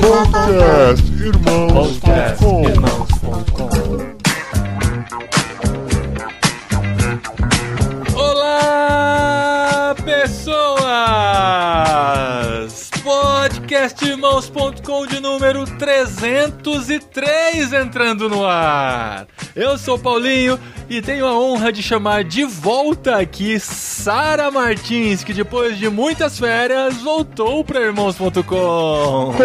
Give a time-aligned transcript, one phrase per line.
[0.00, 1.12] Podcast.
[1.20, 3.77] Irmãos.com Olá,
[13.78, 19.28] Podcastirmãos.com de número 303 entrando no ar.
[19.54, 20.58] Eu sou o Paulinho
[20.90, 26.38] e tenho a honra de chamar de volta aqui Sara Martins, que depois de muitas
[26.38, 29.32] férias voltou para irmãos.com.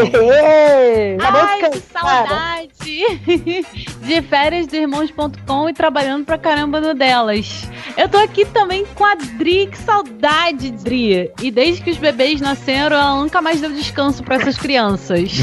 [1.21, 2.01] Ai, que cansar.
[2.01, 2.73] saudade
[4.01, 7.67] de férias do irmãos.com e trabalhando pra caramba no delas.
[7.97, 11.31] Eu tô aqui também com a Dri, que saudade, Dri.
[11.41, 15.31] E desde que os bebês nasceram, ela nunca mais deu descanso pra essas crianças.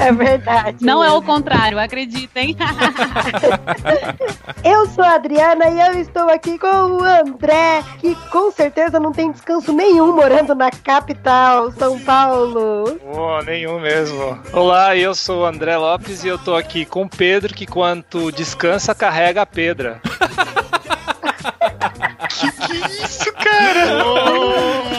[0.00, 0.78] É verdade.
[0.80, 2.56] Não é o contrário, acreditem.
[4.64, 9.12] Eu sou a Adriana e eu estou aqui com o André, que com certeza não
[9.12, 12.98] tem descanso nenhum morando na capital, São Paulo.
[13.04, 14.38] Oh, nenhum mesmo.
[14.52, 18.30] Olá, eu sou o André Lopes e eu tô aqui com o Pedro, que quanto
[18.32, 20.00] descansa, carrega a pedra.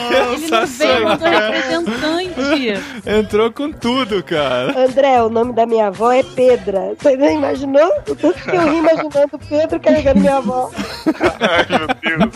[0.09, 2.83] Ele não veio com representante.
[3.05, 4.85] Entrou com tudo, cara.
[4.85, 6.93] André, o nome da minha avó é Pedra.
[6.97, 7.91] Você não imaginou?
[8.07, 10.69] O tanto que eu ri imaginando Pedro carregando minha avó.
[11.39, 12.33] Ai, meu Deus.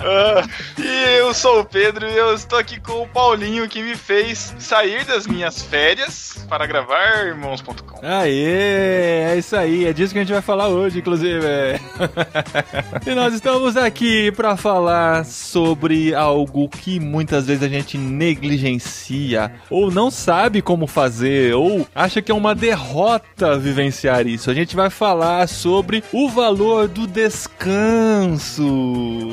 [0.00, 0.42] Ah,
[0.78, 4.54] e eu sou o Pedro e eu estou aqui com o Paulinho que me fez
[4.58, 8.00] sair das minhas férias para gravar irmãos.com.
[8.02, 11.46] Aê, é isso aí, é disso que a gente vai falar hoje, inclusive.
[13.06, 13.51] e nós estamos
[13.82, 20.86] aqui para falar sobre algo que muitas vezes a gente negligencia, ou não sabe como
[20.86, 24.50] fazer, ou acha que é uma derrota vivenciar isso.
[24.50, 28.64] A gente vai falar sobre o valor do descanso.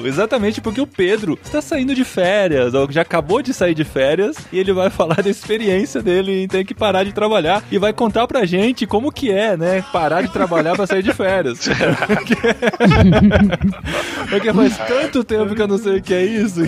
[0.05, 4.37] Exatamente porque o Pedro está saindo de férias, ou já acabou de sair de férias,
[4.51, 7.93] e ele vai falar da experiência dele em ter que parar de trabalhar e vai
[7.93, 9.83] contar pra gente como que é, né?
[9.93, 11.59] Parar de trabalhar pra sair de férias.
[14.29, 16.61] Porque, porque faz tanto tempo que eu não sei o que é isso.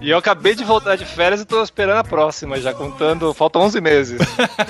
[0.00, 3.62] E eu acabei de voltar de férias e tô esperando a próxima, já contando, faltam
[3.62, 4.20] 11 meses.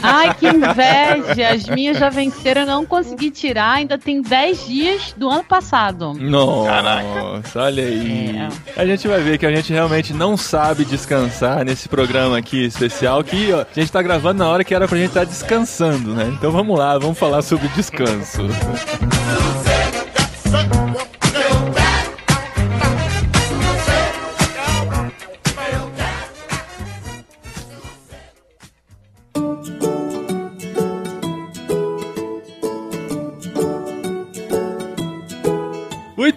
[0.03, 1.49] Ai, que inveja.
[1.51, 3.73] As minhas já venceram, eu não consegui tirar.
[3.73, 6.13] Ainda tem 10 dias do ano passado.
[6.15, 8.37] Nossa, olha aí.
[8.77, 13.23] A gente vai ver que a gente realmente não sabe descansar nesse programa aqui especial
[13.25, 16.15] que ó, a gente tá gravando na hora que era pra gente estar tá descansando,
[16.15, 16.33] né?
[16.37, 18.43] Então vamos lá, vamos falar sobre descanso.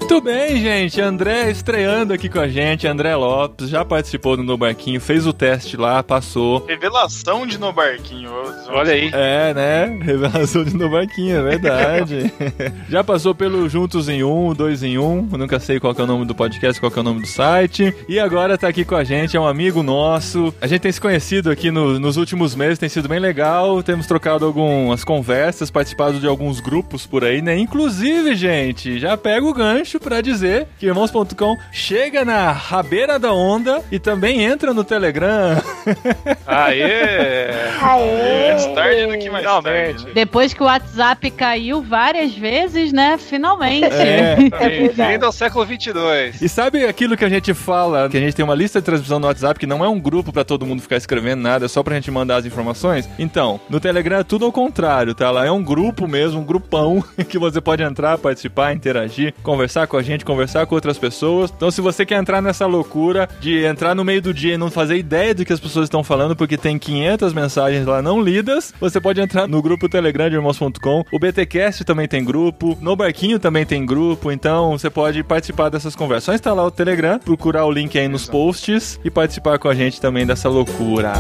[0.07, 1.01] Muito bem, gente.
[1.01, 2.85] André estreando aqui com a gente.
[2.85, 6.63] André Lopes já participou do No Barquinho, fez o teste lá, passou.
[6.67, 8.29] Revelação de No Barquinho.
[8.69, 9.09] Olha aí.
[9.11, 9.99] É, né?
[10.03, 12.31] Revelação de No Barquinho, é verdade.
[12.87, 15.27] já passou pelo Juntos em Um, Dois em Um.
[15.31, 17.21] Eu nunca sei qual que é o nome do podcast, qual que é o nome
[17.21, 17.91] do site.
[18.07, 20.53] E agora tá aqui com a gente, é um amigo nosso.
[20.61, 23.81] A gente tem se conhecido aqui no- nos últimos meses, tem sido bem legal.
[23.81, 27.57] Temos trocado algumas conversas, participado de alguns grupos por aí, né?
[27.57, 33.83] Inclusive, gente, já pega o gancho pra dizer que Irmãos.com chega na rabeira da onda
[33.91, 35.61] e também entra no Telegram.
[36.45, 37.49] Aê!
[37.81, 38.51] Aê!
[38.51, 39.93] Mais tarde do que mais Finalmente.
[39.93, 40.05] tarde.
[40.05, 40.11] né?
[40.13, 43.17] Depois que o WhatsApp caiu várias vezes, né?
[43.17, 43.85] Finalmente.
[43.85, 44.35] É.
[44.95, 46.41] Bem-vindo ao século 22.
[46.41, 49.19] E sabe aquilo que a gente fala, que a gente tem uma lista de transmissão
[49.19, 51.83] no WhatsApp, que não é um grupo pra todo mundo ficar escrevendo nada, é só
[51.83, 53.07] pra gente mandar as informações?
[53.19, 55.29] Então, no Telegram é tudo ao contrário, tá?
[55.31, 59.97] Lá é um grupo mesmo, um grupão, que você pode entrar, participar, interagir, conversar com
[59.97, 61.51] a gente, conversar com outras pessoas.
[61.55, 64.71] Então, se você quer entrar nessa loucura de entrar no meio do dia e não
[64.71, 68.73] fazer ideia do que as pessoas estão falando, porque tem 500 mensagens lá não lidas,
[68.79, 71.05] você pode entrar no grupo Telegram de irmãos.com.
[71.11, 75.95] O BTcast também tem grupo, no Barquinho também tem grupo, então você pode participar dessas
[75.95, 76.25] conversas.
[76.25, 80.01] Só instalar o Telegram, procurar o link aí nos posts e participar com a gente
[80.01, 81.13] também dessa loucura.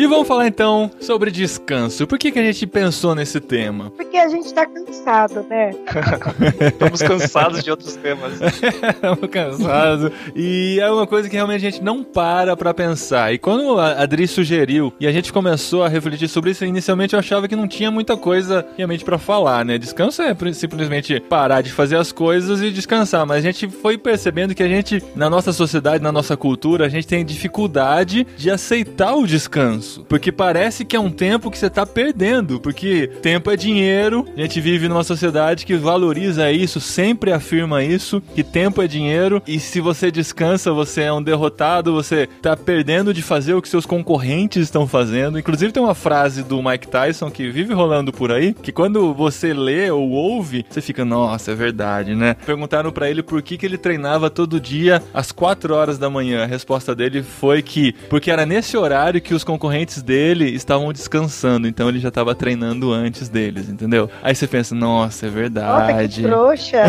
[0.00, 2.06] E vamos falar então sobre descanso.
[2.06, 3.90] Por que, que a gente pensou nesse tema?
[3.90, 5.72] Porque a gente tá cansado, né?
[6.72, 8.40] Estamos cansados de outros temas.
[8.40, 10.10] Estamos cansados.
[10.34, 13.34] E é uma coisa que realmente a gente não para pra pensar.
[13.34, 17.18] E quando a Adri sugeriu e a gente começou a refletir sobre isso, inicialmente eu
[17.18, 19.76] achava que não tinha muita coisa realmente pra falar, né?
[19.76, 23.26] Descanso é simplesmente parar de fazer as coisas e descansar.
[23.26, 26.88] Mas a gente foi percebendo que a gente, na nossa sociedade, na nossa cultura, a
[26.88, 29.89] gente tem dificuldade de aceitar o descanso.
[29.90, 30.04] Isso.
[30.08, 32.60] Porque parece que é um tempo que você tá perdendo.
[32.60, 34.26] Porque tempo é dinheiro.
[34.36, 39.42] A gente vive numa sociedade que valoriza isso, sempre afirma isso, que tempo é dinheiro.
[39.46, 43.68] E se você descansa, você é um derrotado, você tá perdendo de fazer o que
[43.68, 45.38] seus concorrentes estão fazendo.
[45.38, 49.52] Inclusive tem uma frase do Mike Tyson que vive rolando por aí, que quando você
[49.52, 52.36] lê ou ouve, você fica, nossa, é verdade, né?
[52.46, 56.42] Perguntaram para ele por que, que ele treinava todo dia às 4 horas da manhã.
[56.42, 61.66] A resposta dele foi que porque era nesse horário que os concorrentes dele estavam descansando,
[61.66, 64.10] então ele já estava treinando antes deles, entendeu?
[64.22, 66.22] Aí você pensa, nossa, é Nossa, que verdade.
[66.22, 66.82] trouxa.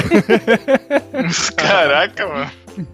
[1.56, 2.52] Caraca, mano.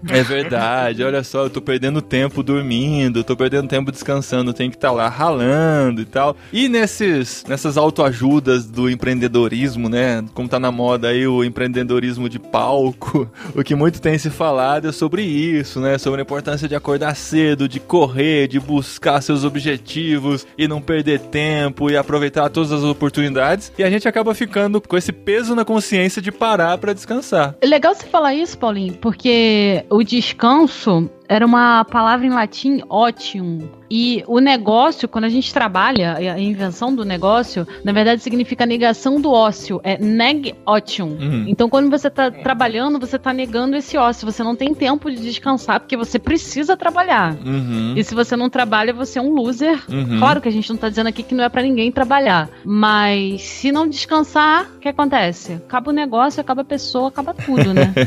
[0.10, 4.78] É verdade, olha só, eu tô perdendo tempo dormindo, tô perdendo tempo descansando, tenho que
[4.78, 6.36] estar lá ralando e tal.
[6.52, 10.24] E nesses, nessas autoajudas do empreendedorismo, né?
[10.34, 14.88] Como tá na moda aí o empreendedorismo de palco, o que muito tem se falado
[14.88, 15.98] é sobre isso, né?
[15.98, 21.20] Sobre a importância de acordar cedo, de correr, de buscar seus objetivos e não perder
[21.20, 23.72] tempo e aproveitar todas as oportunidades.
[23.78, 27.56] E a gente acaba ficando com esse peso na consciência de parar pra descansar.
[27.62, 33.70] É legal você falar isso, Paulinho, porque o descanso era uma palavra em latim ótimo.
[33.90, 39.20] E o negócio, quando a gente trabalha, a invenção do negócio, na verdade significa negação
[39.20, 39.80] do ócio.
[39.84, 41.18] É neg otium.
[41.20, 41.46] Uhum.
[41.48, 44.30] Então, quando você está trabalhando, você está negando esse ócio.
[44.30, 47.38] Você não tem tempo de descansar, porque você precisa trabalhar.
[47.46, 47.94] Uhum.
[47.96, 49.82] E se você não trabalha, você é um loser.
[49.90, 50.20] Uhum.
[50.20, 52.50] Claro que a gente não tá dizendo aqui que não é pra ninguém trabalhar.
[52.66, 55.54] Mas se não descansar, o que acontece?
[55.54, 57.94] Acaba o negócio, acaba a pessoa, acaba tudo, né?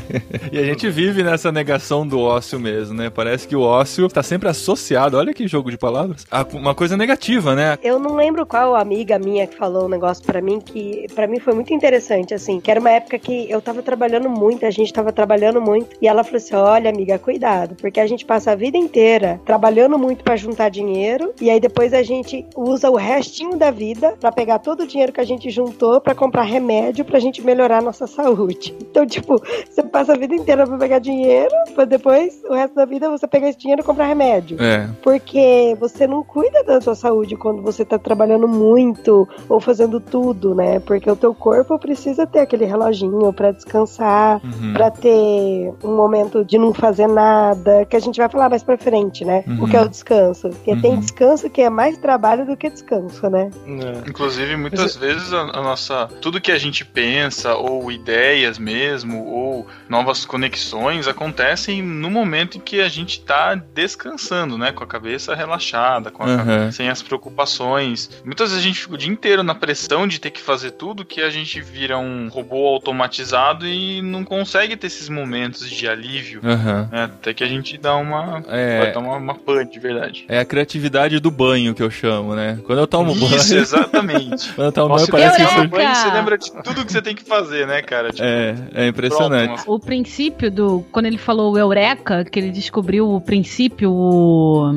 [0.53, 3.10] E a gente vive nessa negação do ócio mesmo, né?
[3.15, 6.97] Parece que o ócio está sempre associado, olha que jogo de palavras, a uma coisa
[6.97, 7.79] negativa, né?
[7.83, 11.39] Eu não lembro qual amiga minha que falou um negócio pra mim que pra mim
[11.39, 14.93] foi muito interessante, assim, que era uma época que eu tava trabalhando muito, a gente
[14.93, 18.55] tava trabalhando muito, e ela falou assim: olha, amiga, cuidado, porque a gente passa a
[18.55, 23.57] vida inteira trabalhando muito pra juntar dinheiro, e aí depois a gente usa o restinho
[23.57, 27.19] da vida pra pegar todo o dinheiro que a gente juntou pra comprar remédio pra
[27.19, 28.75] gente melhorar a nossa saúde.
[28.91, 29.41] Então, tipo,
[29.71, 33.27] você passa a vida inteira pra pegar dinheiro, pra depois, o resto da vida, você
[33.27, 34.57] pegar esse dinheiro e comprar remédio.
[34.61, 34.89] É.
[35.03, 40.55] Porque você não cuida da sua saúde quando você tá trabalhando muito ou fazendo tudo,
[40.55, 40.81] né?
[40.81, 44.73] Porque o teu corpo precisa ter aquele reloginho pra descansar, Uhum.
[44.73, 48.77] pra ter um momento de não fazer nada, que a gente vai falar mais pra
[48.77, 49.45] frente, né?
[49.47, 49.65] Uhum.
[49.65, 50.49] O que é o descanso.
[50.51, 50.81] Porque Uhum.
[50.81, 53.51] tem descanso que é mais trabalho do que descanso, né?
[54.07, 56.09] Inclusive, muitas vezes a, a nossa.
[56.21, 62.61] Tudo que a gente pensa, ou ideias mesmo, ou novas conexões, acontecem no momento em
[62.61, 64.73] que a gente tá descansando, né?
[64.73, 66.37] Com a cabeça relaxada, com a Uhum.
[66.37, 68.11] cabeça sem as preocupações.
[68.25, 71.05] Muitas vezes a gente fica o dia inteiro na pressão de ter que fazer tudo
[71.05, 76.41] que a gente vira um robô automatizado e não consegue ter esses momentos de alívio.
[76.45, 76.89] Aham.
[76.93, 77.05] né?
[77.05, 78.43] Até que a gente dá uma.
[78.49, 78.79] É.
[78.81, 80.25] Vai dar uma, uma pane de verdade.
[80.29, 82.59] É a criatividade do banho que eu chamo, né?
[82.65, 83.63] Quando eu tomo Isso, banho.
[83.63, 84.53] exatamente.
[84.55, 87.15] Quando eu tomo Nossa, banho, parece que banho, você lembra de tudo que você tem
[87.15, 88.11] que fazer, né, cara?
[88.11, 89.55] Tipo, É, é impressionante.
[89.55, 90.85] pronto, O princípio do.
[90.91, 94.71] Quando ele falou o Eureka, que ele descobriu o princípio, o.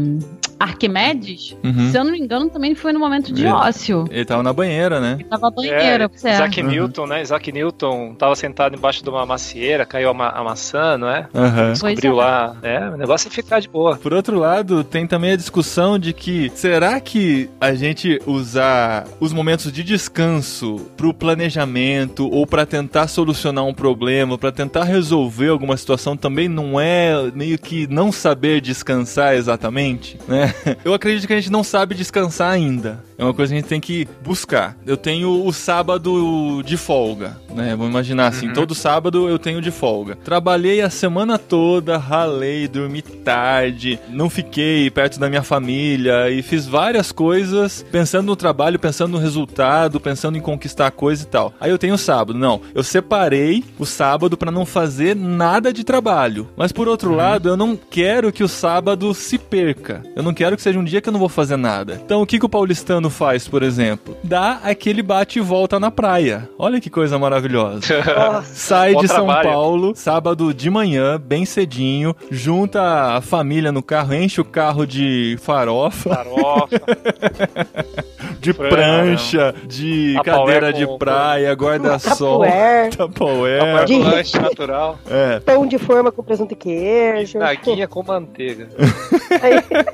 [0.63, 1.91] Arquimedes, Uhum.
[1.91, 3.51] se eu não me engano, também foi no momento de É.
[3.51, 4.05] ócio.
[4.09, 5.17] Ele tava na banheira, né?
[5.19, 6.35] Ele tava banheira, É, certo?
[6.35, 6.69] Isaac Uhum.
[6.69, 7.21] Newton, né?
[7.21, 11.27] Isaac Newton tava sentado embaixo de uma macieira, caiu a, ma a maçã, não é?
[11.33, 11.71] Aham.
[11.73, 12.15] Descobriu é.
[12.15, 12.55] lá.
[12.63, 13.97] É, o negócio é ficar de boa.
[13.97, 19.33] Por outro lado, tem também a discussão de que será que a gente usar os
[19.33, 25.75] momentos de descanso pro planejamento ou pra tentar solucionar um problema, pra tentar resolver alguma
[25.77, 30.52] situação também não é meio que não saber descansar exatamente, né?
[30.83, 33.03] Eu acredito que a gente não sabe descansar ainda.
[33.17, 34.75] É uma coisa que a gente tem que buscar.
[34.85, 37.69] Eu tenho o sábado de folga, né?
[37.75, 38.53] Vamos imaginar assim, Uhum.
[38.53, 40.15] todo sábado eu tenho de folga.
[40.23, 46.67] Trabalhei a semana toda, ralei, dormi tarde, não fiquei perto da minha família e fiz
[46.67, 51.53] várias coisas pensando no trabalho, pensando no resultado, pensando em conquistar a coisa e tal.
[51.61, 52.37] Aí eu tenho o sábado.
[52.37, 56.49] Não, eu separei o sábado pra não fazer nada de trabalho.
[56.57, 60.01] Mas por outro lado, eu não quero que o sábado se perca.
[60.15, 61.99] Eu não quero que seja um dia que eu não vou fazer nada.
[62.05, 64.15] Então o que, que o paulistano faz, por exemplo?
[64.23, 66.49] Dá aquele bate e volta na praia.
[66.59, 67.81] Olha que coisa maravilhosa.
[68.45, 69.49] Sai de São trabalho.
[69.49, 75.37] Paulo, sábado de manhã, bem cedinho, junta a família no carro, enche o carro de
[75.41, 76.67] farofa, Farofa.
[78.39, 83.85] de prancha, de Tupperware cadeira de com- praia, guarda-sol, Tupperware, Tupperware.
[83.85, 84.99] De- lanche natural.
[85.09, 85.39] É.
[85.39, 87.39] pão de forma com presunto e queijo.
[87.39, 88.69] Naguinha com manteiga.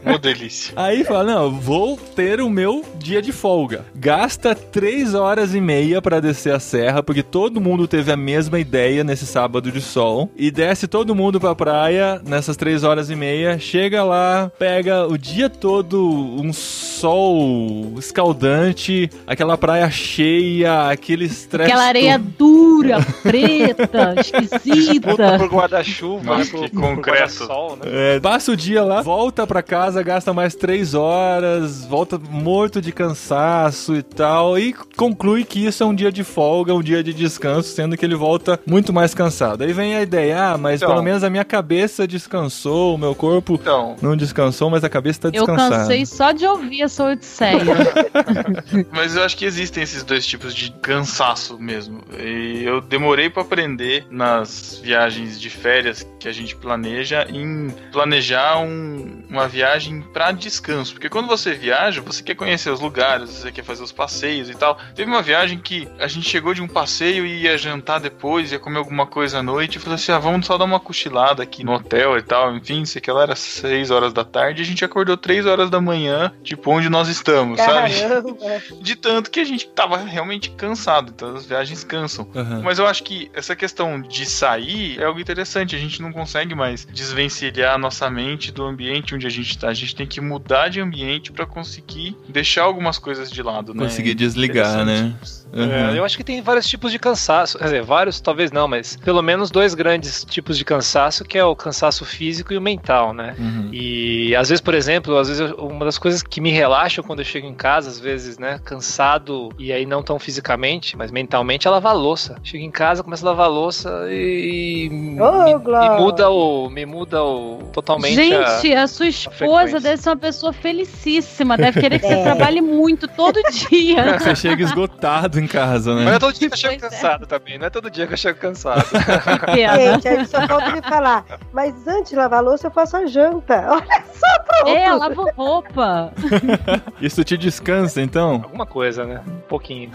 [0.05, 0.73] Uma delícia.
[0.75, 3.85] Aí fala, não, vou ter o meu dia de folga.
[3.95, 8.59] Gasta três horas e meia pra descer a serra, porque todo mundo teve a mesma
[8.59, 10.29] ideia nesse sábado de sol.
[10.35, 13.57] E desce todo mundo pra praia nessas três horas e meia.
[13.59, 21.71] Chega lá, pega o dia todo um sol escaldante, aquela praia cheia, aquele estresse.
[21.71, 25.37] Aquela areia dura, preta, Puta esquisita.
[25.37, 26.45] por guarda-chuva, né?
[26.45, 27.19] Que concreto.
[27.45, 28.15] guarda-sol, né?
[28.15, 32.91] É, passa o dia lá, volta pra casa, gasta mais três horas, volta morto de
[32.91, 37.13] cansaço e tal, e conclui que isso é um dia de folga, um dia de
[37.13, 39.63] descanso, sendo que ele volta muito mais cansado.
[39.63, 40.89] Aí vem a ideia, ah, mas Então.
[40.89, 45.21] pelo menos a minha cabeça descansou, o meu corpo Então, não descansou, mas a cabeça
[45.21, 45.77] tá Eu descansada.
[45.77, 47.59] cansei só de ouvir essa odisseia.
[48.91, 52.01] mas eu acho que existem esses dois tipos de cansaço mesmo.
[52.19, 58.59] E eu demorei pra aprender nas viagens de férias que a gente planeja em planejar
[58.59, 60.93] um- uma viagem pra descanso.
[60.93, 64.55] Porque quando você viaja, você quer conhecer os lugares, você quer fazer os passeios e
[64.55, 64.77] tal.
[64.95, 68.59] Teve uma viagem que a gente chegou de um passeio e ia jantar depois, ia
[68.59, 71.63] comer alguma coisa à noite e falou assim: ah, vamos só dar uma cochilada aqui
[71.63, 72.55] no hotel e tal.
[72.55, 75.69] Enfim, sei que lá era 6 horas da tarde e a gente acordou 3 horas
[75.69, 77.93] da manhã, tipo, onde nós estamos, sabe?
[77.99, 78.29] Caramba.
[78.81, 82.27] De tanto que a gente tava realmente cansado, então as viagens cansam.
[82.35, 82.61] Aham.
[82.63, 85.75] Mas eu acho que essa questão de sair é algo interessante.
[85.75, 89.69] A gente não consegue mais desvencilhar a nossa mente do ambiente onde a gente tá.
[89.69, 93.83] A gente tem que mudar de ambiente pra conseguir deixar algumas coisas de lado, né?
[93.83, 95.13] Conseguir desligar, né?
[95.51, 95.81] Interessante.
[95.83, 95.95] Aham.
[95.95, 97.57] É, eu acho que tem vários tipos de cansaço.
[97.57, 101.43] Quer dizer, vários talvez não, mas pelo menos dois grandes tipos de cansaço, que é
[101.45, 103.35] o cansaço físico e o mental, né?
[103.37, 103.69] Uhum.
[103.71, 107.19] E às vezes, por exemplo, às vezes eu- uma das coisas que me relaxam quando
[107.19, 111.67] eu chego em casa, às vezes, né, cansado e aí não tão fisicamente, mas mentalmente,
[111.67, 112.35] é lavar a louça.
[112.43, 116.69] Chego em casa, começo a lavar a louça e me, Ô, me- me muda o
[116.69, 119.79] me muda o totalmente Gente, a, a, sua esposa frequência.
[119.79, 121.57] deve ser uma pessoa felicíssima.
[121.57, 122.23] Deve querer que você É.
[122.23, 123.39] trabalhe muito todo
[123.69, 124.17] dia.
[124.19, 126.19] Você chega esgotado em casa, Mas não é né?
[126.19, 126.95] todo dia que eu chego Pois é.
[126.95, 128.85] cansado também, não é todo dia que eu chego cansado.
[129.55, 131.25] Gente, aí só falta me falar.
[131.53, 133.65] Mas antes de lavar a louça, eu faço a janta.
[133.69, 134.67] Olha só, pronto.
[134.77, 136.11] É, lava roupa.
[137.01, 138.33] Isso te descansa, então?
[138.43, 139.21] Alguma coisa, né?
[139.27, 139.91] Um pouquinho.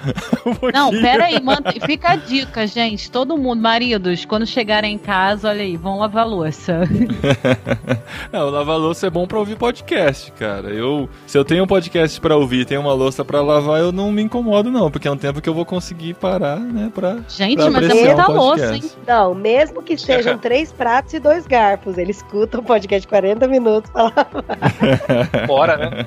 [0.46, 1.02] Um Não, pouquinho.
[1.02, 3.10] pera aí, manda- fica a dica, gente.
[3.10, 6.80] Todo mundo, maridos, quando chegarem em casa, olha aí, vão lavar a louça.
[8.32, 10.68] Não, lavar louça é bom pra ouvir podcast, cara.
[10.70, 13.92] Eu, se eu tenho um podcast pra ouvir e tenho uma louça pra lavar, eu
[13.92, 17.18] não me incomodo não, porque é um tempo que eu vou conseguir parar, né, pra...
[17.28, 18.86] Gente, Pra mas é um louça, podcast.
[18.86, 18.92] hein?
[19.06, 23.48] Não, mesmo que sejam três pratos e dois garfos, ele escuta um podcast de 40
[23.48, 24.28] minutos pra lavar.
[25.46, 26.06] Bora, né?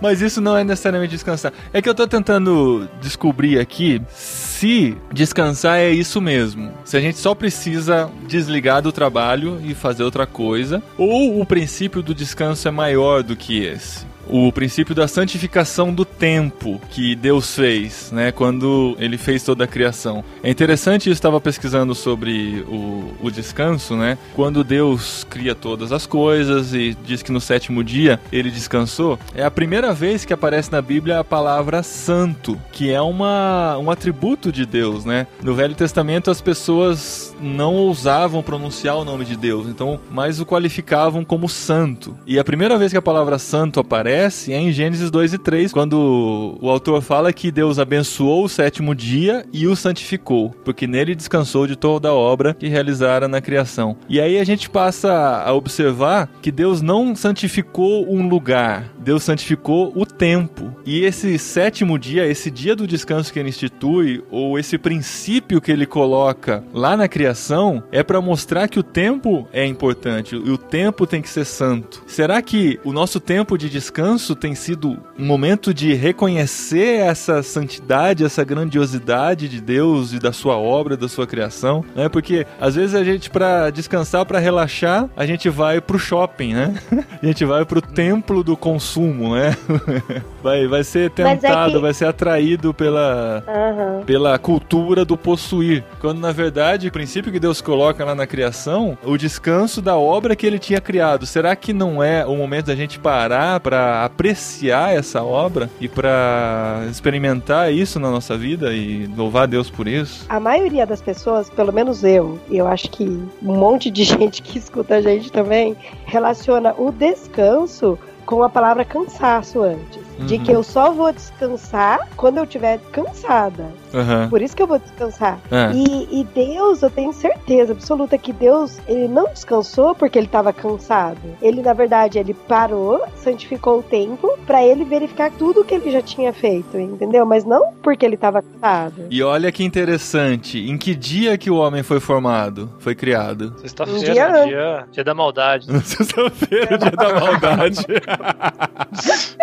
[0.00, 1.52] Mas isso não é necessariamente descansar.
[1.72, 6.72] É que eu tô tentando descobrir aqui se descansar é isso mesmo.
[6.84, 12.02] Se a gente só precisa desligar do trabalho e fazer outra coisa, ou o princípio
[12.02, 14.06] do descanso é maior do que esse.
[14.28, 19.66] O princípio da santificação do tempo que Deus fez, né, quando ele fez toda a
[19.66, 20.24] criação.
[20.42, 24.16] É interessante, eu estava pesquisando sobre o, o descanso, né?
[24.34, 29.44] Quando Deus cria todas as coisas e diz que no sétimo dia ele descansou, é
[29.44, 34.52] a primeira vez que aparece na Bíblia a palavra santo, que é uma, um atributo
[34.52, 35.26] de Deus, né?
[35.42, 40.46] No Velho Testamento as pessoas não ousavam pronunciar o nome de Deus, então mais o
[40.46, 42.16] qualificavam como santo.
[42.26, 45.72] E a primeira vez que a palavra santo aparece é em Gênesis 2 e 3,
[45.72, 51.14] quando o autor fala que Deus abençoou o sétimo dia e o santificou, porque nele
[51.14, 53.96] descansou de toda a obra que realizara na criação.
[54.08, 59.92] E aí a gente passa a observar que Deus não santificou um lugar, Deus santificou
[59.94, 60.74] o tempo.
[60.84, 65.72] E esse sétimo dia, esse dia do descanso que ele institui, ou esse princípio que
[65.72, 70.58] ele coloca lá na criação, é para mostrar que o tempo é importante e o
[70.58, 72.02] tempo tem que ser santo.
[72.06, 74.01] Será que o nosso tempo de descanso
[74.38, 80.56] tem sido um momento de reconhecer essa santidade, essa grandiosidade de Deus e da sua
[80.56, 81.84] obra, da sua criação?
[81.94, 82.08] Né?
[82.08, 86.74] Porque às vezes a gente, para descansar, para relaxar, a gente vai pro shopping, né?
[87.22, 89.56] A gente vai pro templo do consumo, né?
[90.42, 94.02] Vai, vai ser Mas é tentado, que- vai ser atraído pela, Aham.
[94.04, 95.84] pela cultura do possuir.
[96.00, 100.34] Quando na verdade o princípio que Deus coloca lá na criação, o descanso da obra
[100.34, 101.26] que ele tinha criado.
[101.26, 106.86] Será que não é o momento da gente parar para apreciar essa obra e para
[106.90, 110.26] experimentar isso na nossa vida e louvar Deus por isso?
[110.28, 113.04] A maioria das pessoas, pelo menos eu, e eu acho que
[113.42, 118.84] um monte de gente que escuta a gente também, relaciona o descanso com a palavra
[118.84, 120.02] cansaço antes.
[120.26, 120.42] De Uhum.
[120.44, 123.66] que eu só vou descansar quando eu estiver cansada.
[123.94, 124.28] Aham.
[124.30, 125.38] Por isso que eu vou descansar.
[125.50, 125.70] É.
[125.74, 130.52] E, e Deus, eu tenho certeza absoluta que Deus, ele não descansou porque ele estava
[130.52, 131.18] cansado.
[131.42, 136.00] Ele, na verdade, ele parou, santificou o tempo pra ele verificar tudo que ele já
[136.00, 137.26] tinha feito, entendeu?
[137.26, 139.06] Mas não porque ele estava cansado.
[139.10, 143.52] E olha que interessante, em que dia que o homem foi formado, foi criado?
[143.56, 145.66] Um Sexta-feira, dia dia, dia, dia da maldade.
[145.84, 147.86] Sexta-feira, dia da maldade.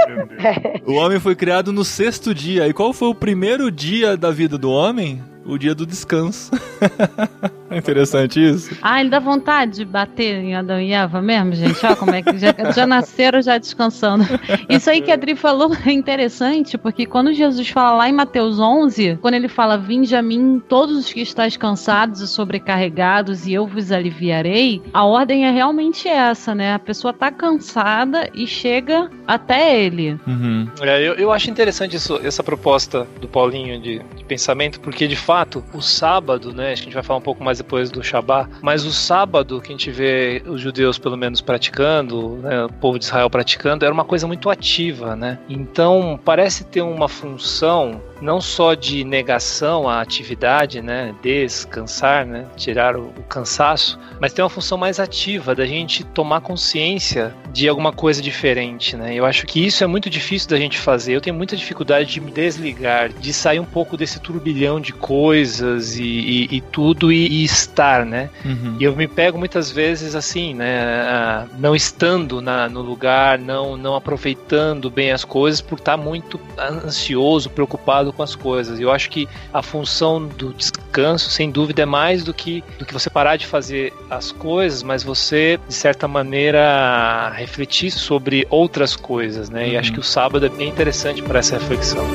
[0.08, 0.40] Meu Deus.
[0.86, 2.68] O homem foi criado no sexto dia.
[2.68, 5.22] E qual foi o primeiro dia da vida do homem?
[5.46, 6.52] O dia do descanso.
[7.70, 8.76] é interessante isso.
[8.82, 11.86] Ah, ele dá vontade de bater em Adão e Eva mesmo, gente.
[11.86, 14.24] Ó, como é que já, já nasceram já descansando.
[14.68, 18.60] Isso aí que a Adri falou é interessante, porque quando Jesus fala lá em Mateus
[18.60, 23.54] 11, quando ele fala: Vinde a mim todos os que estáis cansados e sobrecarregados, e
[23.54, 26.74] eu vos aliviarei, a ordem é realmente essa, né?
[26.74, 30.18] A pessoa tá cansada e chega até ele.
[30.28, 30.68] Uhum.
[30.82, 35.16] É, eu, eu acho interessante isso- essa proposta do Paulinho de, de pensamento, porque de
[35.16, 36.74] fato, o sábado, né?
[36.74, 39.62] Acho que a gente vai falar um pouco mais depois do Shabá, mas o sábado
[39.62, 43.86] que a gente vê os judeus pelo menos praticando, né, o povo de Israel praticando,
[43.86, 45.38] era uma coisa muito ativa, né?
[45.48, 52.98] Então parece ter uma função não só de negação à atividade, né, descansar, né, tirar
[52.98, 57.92] o, o cansaço, mas tem uma função mais ativa da gente tomar consciência de alguma
[57.94, 59.16] coisa diferente, né?
[59.16, 61.14] Eu acho que isso é muito difícil da gente fazer.
[61.16, 65.98] Eu tenho muita dificuldade de me desligar, de sair um pouco desse turbilhão de coisas
[65.98, 68.30] e, e- e tudo e, e estar, né?
[68.46, 68.76] Uhum.
[68.80, 71.48] E eu me pego muitas vezes assim, né?
[71.58, 77.50] Não estando na- no lugar, não, não aproveitando bem as coisas por estar muito ansioso,
[77.50, 78.80] preocupado com as coisas.
[78.80, 82.86] E eu acho que a função do descanso, sem dúvida, é mais do que, do
[82.86, 88.96] que você parar de fazer as coisas, mas você, de certa maneira, refletir sobre outras
[88.96, 89.68] coisas, né?
[89.70, 89.80] E Uhum.
[89.80, 92.06] acho que o sábado é bem interessante para essa reflexão.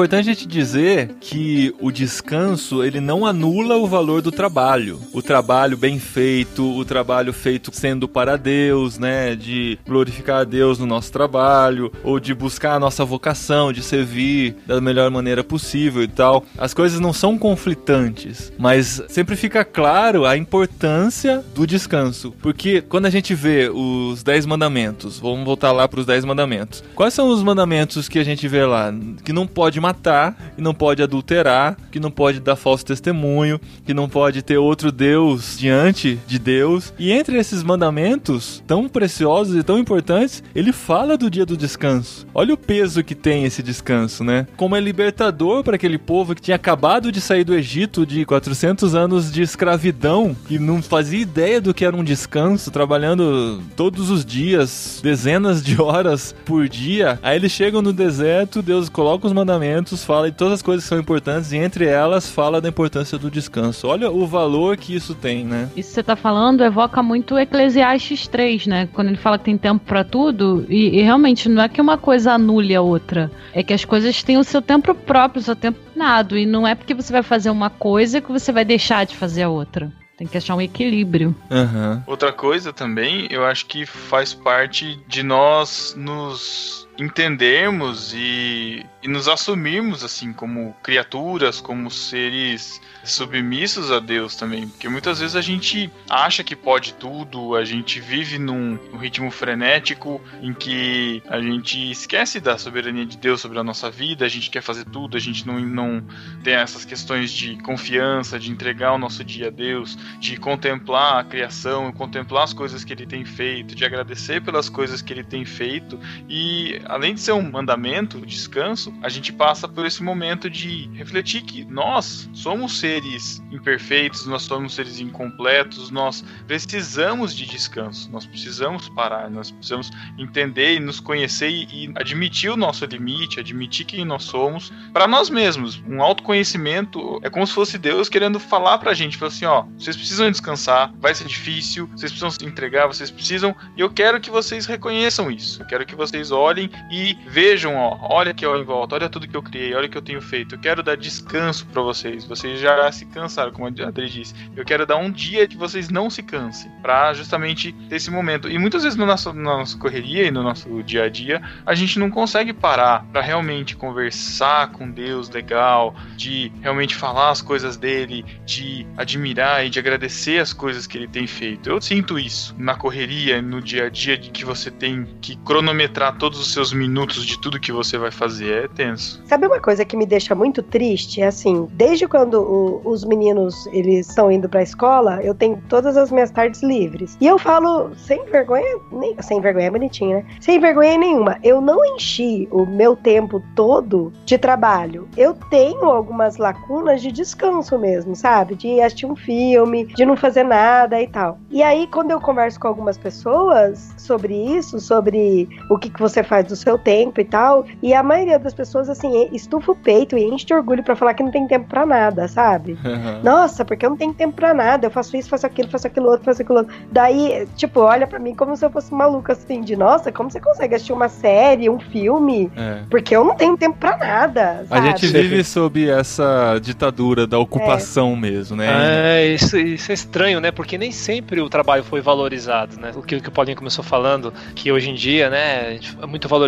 [0.00, 4.98] Importante a gente dizer que o descanso, ele não anula o valor do trabalho.
[5.12, 9.36] O trabalho bem feito, o trabalho feito sendo para Deus, né?
[9.36, 14.56] De glorificar a Deus no nosso trabalho, ou de buscar a nossa vocação, de servir
[14.66, 16.46] da melhor maneira possível e tal.
[16.56, 22.32] As coisas não são conflitantes, mas sempre fica claro a importância do descanso.
[22.40, 26.82] Porque quando a gente vê os 10 mandamentos, vamos voltar lá para os 10 mandamentos.
[26.94, 28.90] Quais são os mandamentos que a gente vê lá?
[29.22, 33.94] Que não pode matar, que não pode adulterar, que não pode dar falso testemunho, que
[33.94, 36.92] não pode ter outro Deus diante de Deus.
[36.98, 42.26] E entre esses mandamentos tão preciosos e tão importantes, ele fala do dia do descanso.
[42.34, 44.46] Olha o peso que tem esse descanso, né?
[44.56, 48.94] Como é libertador para aquele povo que tinha acabado de sair do Egito de 400
[48.94, 54.24] anos de escravidão, que não fazia ideia do que era um descanso, trabalhando todos os
[54.24, 57.18] dias, dezenas de horas por dia.
[57.22, 59.60] Aí eles chegam no deserto, Deus coloca os mandamentos,
[60.04, 63.30] fala de todas as coisas que são importantes e entre elas fala da importância do
[63.30, 63.86] descanso.
[63.86, 65.68] Olha o valor que isso tem, né?
[65.76, 68.88] Isso que você tá falando evoca muito Eclesiastes 3, né?
[68.92, 71.98] Quando ele fala que tem tempo pra tudo, e, e realmente não é que uma
[71.98, 75.56] coisa anule a outra, é que as coisas têm o seu tempo próprio, o seu
[75.56, 79.04] tempo nado, e não é porque você vai fazer uma coisa que você vai deixar
[79.04, 79.92] de fazer a outra.
[80.20, 81.34] Tem que achar um equilíbrio.
[81.50, 82.04] Aham.
[82.06, 89.26] Outra coisa também, eu acho que faz parte de nós nos entendermos e, e nos
[89.26, 95.90] assumirmos assim como criaturas, como seres submissos a Deus também, porque muitas vezes a gente
[96.10, 102.38] acha que pode tudo, a gente vive num, ritmo frenético em que a gente esquece
[102.38, 105.46] da soberania de Deus sobre a nossa vida, a gente quer fazer tudo, a gente
[105.46, 106.04] não, não
[106.44, 111.24] tem essas questões de confiança, de entregar o nosso dia a Deus, de contemplar a
[111.24, 115.46] criação, contemplar as coisas que ele tem feito, de agradecer pelas coisas que ele tem
[115.46, 120.50] feito e além de ser um mandamento, o descanso, a gente passa por esse momento
[120.50, 128.10] de refletir que nós somos seres imperfeitos, nós somos seres incompletos, nós precisamos de descanso,
[128.10, 133.38] nós precisamos parar, nós precisamos entender e nos conhecer e, e admitir o nosso limite,
[133.38, 135.80] admitir quem nós somos para nós mesmos.
[135.86, 139.96] Um autoconhecimento é como se fosse Deus querendo falar pra gente, falar assim, ó, vocês
[139.96, 144.30] precisam descansar, vai ser difícil, vocês precisam se entregar, vocês precisam, e eu quero que
[144.30, 145.62] vocês reconheçam isso.
[145.62, 149.28] Eu quero que vocês olhem e vejam, ó, olha aqui ó, em volta, olha tudo
[149.28, 150.54] que eu criei, olha o que eu tenho feito.
[150.54, 152.24] Eu quero dar descanso para vocês.
[152.24, 154.34] Vocês já se cansaram, como a Adri disse.
[154.56, 158.48] Eu quero dar um dia que vocês não se cansem, para justamente esse momento.
[158.48, 161.74] E muitas vezes no nosso, na nossa correria e no nosso dia a dia, a
[161.74, 167.76] gente não consegue parar para realmente conversar com Deus legal, de realmente falar as coisas
[167.76, 171.70] dele, de admirar e de agradecer as coisas que ele tem feito.
[171.70, 176.16] Eu sinto isso na correria, no dia a dia, de que você tem que cronometrar
[176.18, 178.64] todos os seus minutos de tudo que você vai fazer.
[178.64, 179.22] É tenso.
[179.24, 181.20] Sabe uma coisa que me deixa muito triste?
[181.22, 185.96] É assim, desde quando o- os meninos eles estão indo pra escola, eu tenho todas
[185.96, 187.16] as minhas tardes livres.
[187.20, 190.26] E eu falo sem vergonha, nem, sem vergonha é bonitinho, né?
[190.40, 191.38] Sem vergonha nenhuma.
[191.42, 195.08] Eu não enchi o meu tempo todo de trabalho.
[195.16, 198.54] Eu tenho algumas lacunas de descanso mesmo, sabe?
[198.54, 201.38] De assistir um filme, de não fazer nada e tal.
[201.50, 206.22] E aí, quando eu converso com algumas pessoas sobre isso, sobre o que, que você
[206.22, 210.16] faz do seu tempo e tal, e a maioria das pessoas, assim, estufa o peito
[210.16, 212.76] e enche de orgulho pra falar que não tem tempo pra nada, sabe?
[213.22, 216.08] Nossa, porque eu não tenho tempo pra nada, eu faço isso, faço aquilo, faço aquilo
[216.08, 216.74] outro, faço aquilo outro.
[216.90, 220.40] Daí, tipo, olha pra mim como se eu fosse maluca, assim, de nossa, como você
[220.40, 222.50] consegue assistir uma série, um filme?
[222.56, 222.80] É.
[222.90, 224.86] Porque eu não tenho tempo pra nada, A sabe?
[224.88, 228.66] gente vive sob essa ditadura da ocupação mesmo, né?
[228.70, 230.50] É, isso, isso é estranho, né?
[230.50, 232.90] Porque nem sempre o trabalho foi valorizado, né?
[232.94, 235.96] O que, o que o Paulinho começou falando, que hoje em dia, né, a gente-
[236.02, 236.39] é muito valorizado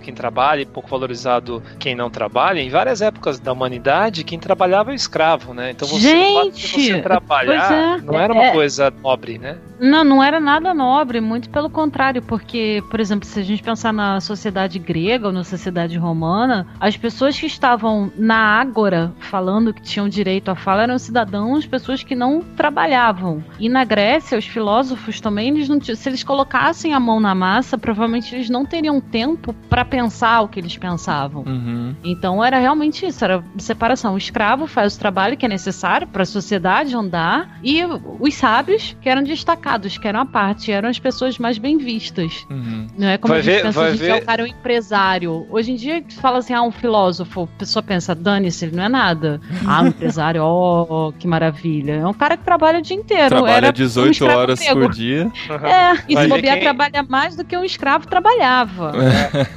[0.00, 2.60] quem trabalha e pouco valorizado quem não trabalha.
[2.60, 5.70] Em várias épocas da humanidade, quem trabalhava é escravo, né?
[5.70, 8.12] Então você, Gente, você trabalhar pois é.
[8.12, 8.52] não era uma É.
[8.52, 9.56] coisa nobre, né?
[9.80, 13.92] Não, não era nada nobre, muito pelo contrário, porque, por exemplo, se a gente pensar
[13.92, 19.82] na sociedade grega ou na sociedade romana, as pessoas que estavam na ágora falando que
[19.82, 23.42] tinham direito à fala eram cidadãos, pessoas que não trabalhavam.
[23.58, 27.76] E na Grécia, os filósofos também, eles não se eles colocassem a mão na massa,
[27.76, 31.42] provavelmente eles não teriam tempo para pensar o que eles pensavam.
[31.46, 31.94] Uhum.
[32.04, 34.14] Então era realmente isso, era separação.
[34.14, 37.82] O escravo faz o trabalho que é necessário para a sociedade andar e
[38.20, 42.46] os sábios, que eram destacados, que eram a parte, eram as pessoas mais bem vistas.
[42.50, 42.86] Uhum.
[42.98, 44.44] Não é como Vai a gente ver- pensa, a gente ver- é o cara é
[44.44, 45.46] um empresário.
[45.50, 48.88] Hoje em dia, fala assim, ah, um filósofo, a pessoa pensa, dane-se, ele não é
[48.88, 49.40] nada.
[49.66, 51.94] Ah, um empresário, ó, que maravilha.
[51.94, 53.28] É um cara que trabalha o dia inteiro.
[53.28, 55.30] Trabalha era um 18 escravo horas por dia.
[55.64, 58.92] É, e se bobear, quem- trabalha mais do que um escravo trabalhava.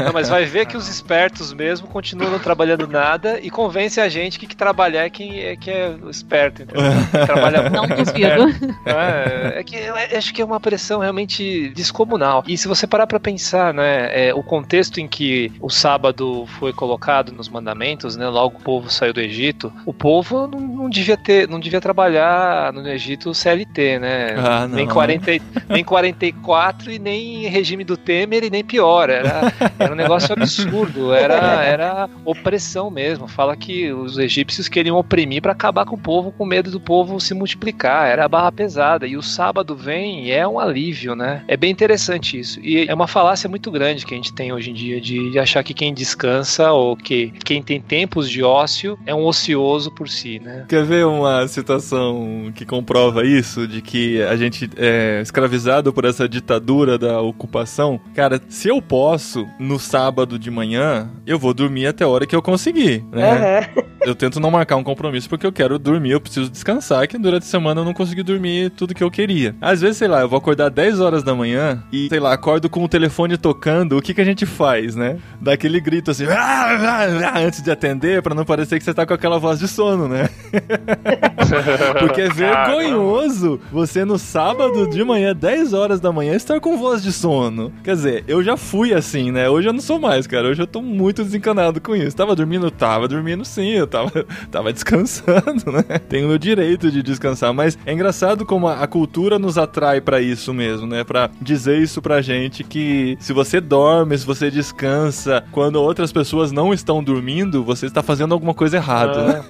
[0.04, 4.10] Não, mas vai ver que os espertos mesmo continuam não trabalhando nada e convence a
[4.10, 6.64] gente que, que trabalhar é quem é, que é o esperto.
[6.64, 6.84] Entendeu?
[7.12, 8.76] Quem trabalha Não muito é duvido.
[8.86, 12.44] É, é que eu acho que é uma pressão realmente descomunal.
[12.48, 16.74] E se você parar pra pensar, né, é, o contexto em que o sábado foi
[16.74, 21.18] colocado nos mandamentos, né, logo o povo saiu do Egito, o povo não, não devia
[21.18, 24.36] ter, não devia trabalhar no Egito CLT, né?
[24.38, 24.76] Ah, não.
[24.76, 29.10] nem 40, e- nem 44 e nem regime do Temer e nem pior.
[29.10, 33.28] Era, era um negócio absurdo, era, era opressão mesmo.
[33.28, 37.20] Fala que os egípcios queriam oprimir pra acabar com o povo, com medo do povo
[37.20, 38.08] se multiplicar.
[38.08, 39.08] Era barra pesada.
[39.08, 41.44] E o sábado vem e é um alívio, né?
[41.48, 42.60] É bem interessante isso.
[42.60, 45.64] E é uma falácia muito grande que a gente tem hoje em dia de, achar
[45.64, 50.40] que quem descansa ou que quem tem tempos de ócio é um ocioso por si,
[50.40, 50.66] né?
[50.68, 53.68] Quer ver uma situação que comprova isso?
[53.68, 58.00] De que a gente é escravizado por essa ditadura da ocupação?
[58.16, 62.36] Cara, se eu posso, no sábado de manhã, eu vou dormir até a hora que
[62.36, 63.60] eu conseguir, né?
[63.70, 63.84] Aham.
[64.06, 67.44] Eu tento não marcar um compromisso porque eu quero dormir, eu preciso descansar, que durante
[67.44, 69.54] a semana eu não consegui dormir tudo que eu queria.
[69.60, 72.70] Às vezes, sei lá, eu vou acordar 10 horas da manhã e, sei lá, acordo
[72.70, 75.18] com o telefone tocando, o que que a gente faz, né?
[75.42, 78.94] Dá aquele grito assim, "Ah, ah, ah", antes de atender, pra não parecer que você
[78.94, 80.30] tá com aquela voz de sono, né?
[82.00, 87.02] Porque é vergonhoso você no sábado de manhã, 10 horas da manhã, estar com voz
[87.04, 87.74] de sono.
[87.84, 89.37] Quer dizer, eu já fui assim, né?
[89.50, 90.48] Hoje eu não sou mais, cara.
[90.48, 92.16] Hoje eu tô muito desencanado com isso.
[92.16, 92.72] Tava dormindo?
[92.72, 93.72] Tava dormindo sim.
[93.72, 96.00] Eu tava, tava descansando, né?
[96.10, 97.54] Tenho o direito de descansar.
[97.54, 101.04] Mas é engraçado como a, a cultura nos atrai pra isso mesmo, né?
[101.04, 106.52] Pra dizer isso pra gente que se você dorme, se você descansa, quando outras pessoas
[106.52, 109.46] não estão dormindo, você está fazendo alguma coisa errada, né?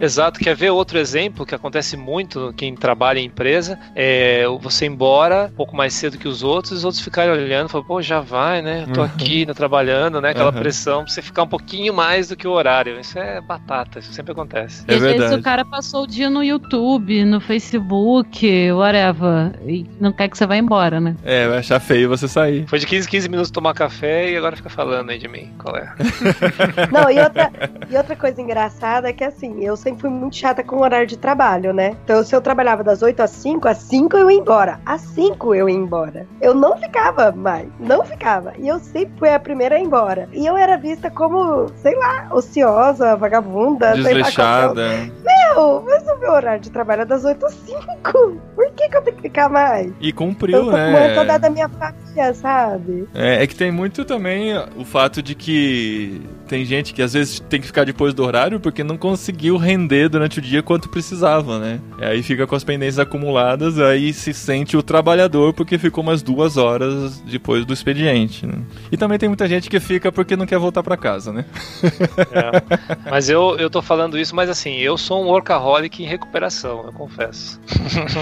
[0.00, 3.78] Exato, quer ver outro exemplo que acontece muito quem trabalha em empresa?
[3.94, 7.32] É você ir embora um pouco mais cedo que os outros, e os outros ficarem
[7.32, 8.84] olhando, falando, pô, já vai, né?
[8.86, 9.11] Eu tô aqui
[9.46, 10.30] né, trabalhando, né?
[10.30, 10.58] Aquela Uhum.
[10.58, 12.98] pressão pra você ficar um pouquinho mais do que o horário.
[13.00, 13.98] Isso é batata.
[13.98, 14.84] isso sempre acontece.
[14.88, 19.86] É e às vezes o cara passou o dia no YouTube, no Facebook, whatever, e
[20.00, 21.14] não quer que você vá embora, né?
[21.24, 22.66] É, vai achar feio você sair.
[22.68, 25.50] Foi de 15 15 minutos tomar café e agora fica falando aí de mim.
[25.58, 25.92] Qual é?
[26.90, 27.50] Não, e outra,
[27.90, 31.06] e outra coisa engraçada é que assim, eu sempre fui muito chata com o horário
[31.06, 31.96] de trabalho, né?
[32.04, 34.80] Então, se eu trabalhava das 8 às 5, às 5 eu ia embora.
[34.86, 36.26] Às 5 eu ia embora.
[36.40, 37.68] Eu não ficava mais.
[37.78, 38.52] Não ficava.
[38.58, 40.28] E eu sempre fui a primeira a ir embora.
[40.32, 43.94] E eu era vista como, sei lá, ociosa, vagabunda, lá.
[43.94, 44.88] Desleixada.
[45.24, 48.40] Meu, mas o meu horário de trabalho é das 8 às 5.
[48.54, 49.92] Por que, que eu tenho que ficar mais?
[50.00, 51.14] E Eu cumpriu, com né?
[51.14, 53.08] saudade da minha família, sabe?
[53.14, 57.40] É, é que tem muito também o fato de que tem gente que às vezes
[57.48, 61.58] tem que ficar depois do horário porque não conseguiu render durante o dia quanto precisava,
[61.58, 61.80] né?
[61.98, 66.20] E aí fica com as pendências acumuladas, aí se sente o trabalhador porque ficou umas
[66.20, 68.46] duas horas depois do expediente.
[68.46, 68.58] Né?
[68.90, 71.46] E também tem muita gente que fica porque não quer voltar pra casa, né?
[72.32, 73.10] É.
[73.10, 76.92] Mas eu, eu tô falando isso, mas assim, eu sou um workaholic em recuperação, eu
[76.92, 77.60] confesso.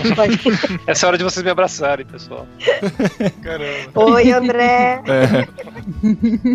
[0.87, 2.47] Essa é a hora de vocês me abraçarem, pessoal.
[3.43, 3.91] Caramba.
[3.95, 5.03] Oi, André.
[5.07, 5.49] É.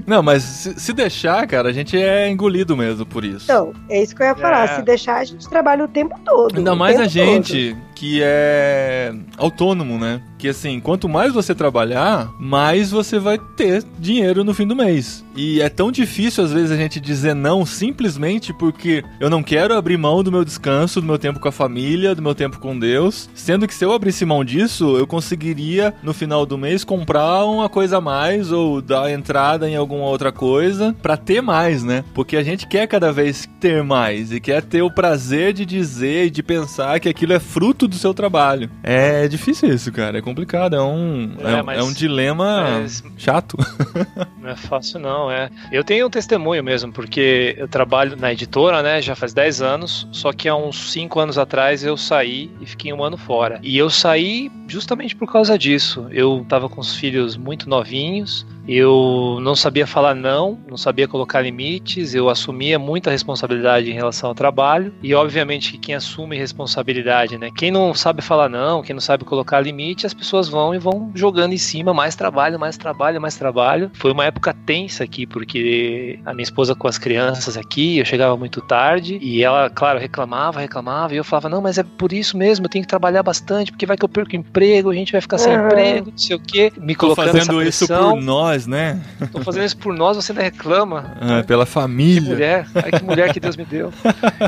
[0.06, 3.45] Não, mas se, se deixar, cara, a gente é engolido mesmo por isso.
[3.45, 4.65] Então, é isso que eu ia falar.
[4.65, 4.75] É.
[4.75, 6.58] Se deixar, a gente trabalha o tempo todo.
[6.58, 10.21] Ainda mais a gente que é autônomo, né?
[10.38, 15.24] Que assim, quanto mais você trabalhar, mais você vai ter dinheiro no fim do mês.
[15.36, 19.76] E é tão difícil às vezes a gente dizer não simplesmente porque eu não quero
[19.76, 22.78] abrir mão do meu descanso, do meu tempo com a família, do meu tempo com
[22.78, 23.30] Deus.
[23.34, 27.67] Sendo que se eu abrisse mão disso, eu conseguiria no final do mês comprar uma
[27.67, 32.04] coisa a mais ou dar entrada em alguma outra coisa pra ter mais, né?
[32.13, 36.28] Porque a gente quer cada vez ter mais e quer ter o prazer de dizer
[36.28, 38.69] e de pensar que aquilo é fruto do seu trabalho.
[38.84, 40.17] É difícil isso, cara.
[40.17, 40.76] É complicado.
[40.76, 43.56] É um, É, é, mas- é um dilema mas- chato.
[44.42, 45.50] Não é fácil, não, é.
[45.72, 50.08] Eu tenho um testemunho mesmo, porque eu trabalho na editora, né, já faz 10 anos,
[50.12, 53.60] só que há uns 5 anos atrás eu saí e fiquei um ano fora.
[53.64, 56.06] E eu saí justamente por causa disso.
[56.12, 61.41] Eu tava com os filhos muito novinhos, eu não sabia falar não, não sabia colocar
[61.41, 67.38] limites, eu assumia muita responsabilidade em relação ao trabalho, e obviamente que quem assume responsabilidade,
[67.38, 70.78] né, quem não sabe falar não, quem não sabe colocar limite, as pessoas vão e
[70.80, 73.91] vão jogando em cima mais trabalho, mais trabalho, mais trabalho.
[73.93, 78.36] Foi uma época tensa aqui, porque a minha esposa com as crianças aqui, eu chegava
[78.38, 82.38] muito tarde, e ela, claro, reclamava, reclamava, e eu falava, não, mas é por isso
[82.38, 85.12] mesmo, eu tenho que trabalhar bastante, porque vai que eu perco o emprego, a gente
[85.12, 85.65] vai ficar sem Uhum.
[85.67, 88.13] emprego, não sei o quê, me Tô colocando fazendo essa isso pressão.
[88.13, 89.02] por nós, né?
[89.32, 91.18] Tô fazendo isso por nós, você ainda reclama.
[91.20, 92.22] Ah, pela Que família.
[92.34, 93.91] mulher, ai que mulher que Deus me deu.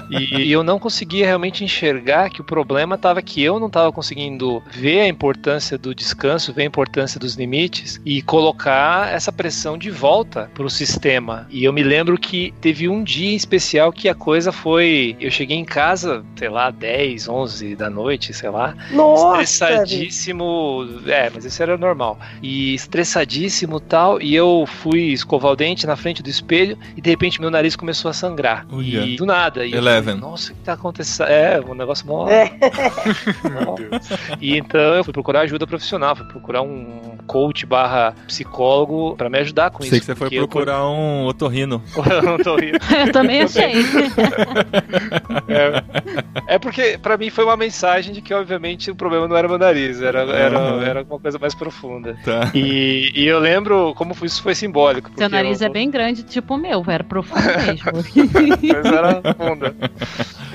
[0.10, 3.91] E, e eu não conseguia realmente enxergar que o problema estava que eu não estava
[3.91, 9.78] conseguindo ver a importância do descanso, ver a importância dos limites e colocar essa pressão
[9.78, 11.46] de volta pro sistema.
[11.50, 15.17] E eu me lembro que teve um dia especial que a coisa foi.
[15.20, 20.88] Eu cheguei em casa, sei lá, 10, 11 da noite, sei lá, Nossa, estressadíssimo.
[21.08, 22.17] É, mas isso era normal.
[22.41, 24.21] E estressadíssimo tal.
[24.21, 27.75] E eu fui escovar o dente na frente do espelho e de repente meu nariz
[27.75, 28.65] começou a sangrar.
[28.71, 29.01] Uia.
[29.01, 29.65] E do nada.
[29.65, 30.15] E eu Eleven.
[30.15, 31.27] falei, Nossa, o que tá acontecendo?
[31.29, 32.27] É, um negócio mó.
[32.29, 32.51] É.
[33.65, 33.75] mó-
[34.39, 39.38] E então eu fui procurar ajuda profissional, fui procurar um coach barra psicólogo pra me
[39.39, 39.99] ajudar com Sei isso.
[39.99, 41.81] que você foi porque eu- procurar um otorrino.
[42.43, 42.77] tô rindo.
[43.07, 43.73] Eu também achei.
[45.47, 49.47] É, é porque pra mim foi uma mensagem de que obviamente o problema não era
[49.47, 50.81] meu nariz, era, era, Uhum.
[50.81, 52.15] era uma coisa mais profunda.
[52.23, 52.51] Tá.
[52.53, 55.12] E, e eu lembro como foi- isso foi simbólico.
[55.17, 57.91] Seu nariz eu, é bem grande, tipo o meu, era profundo mesmo.
[58.73, 59.76] Mas era funda.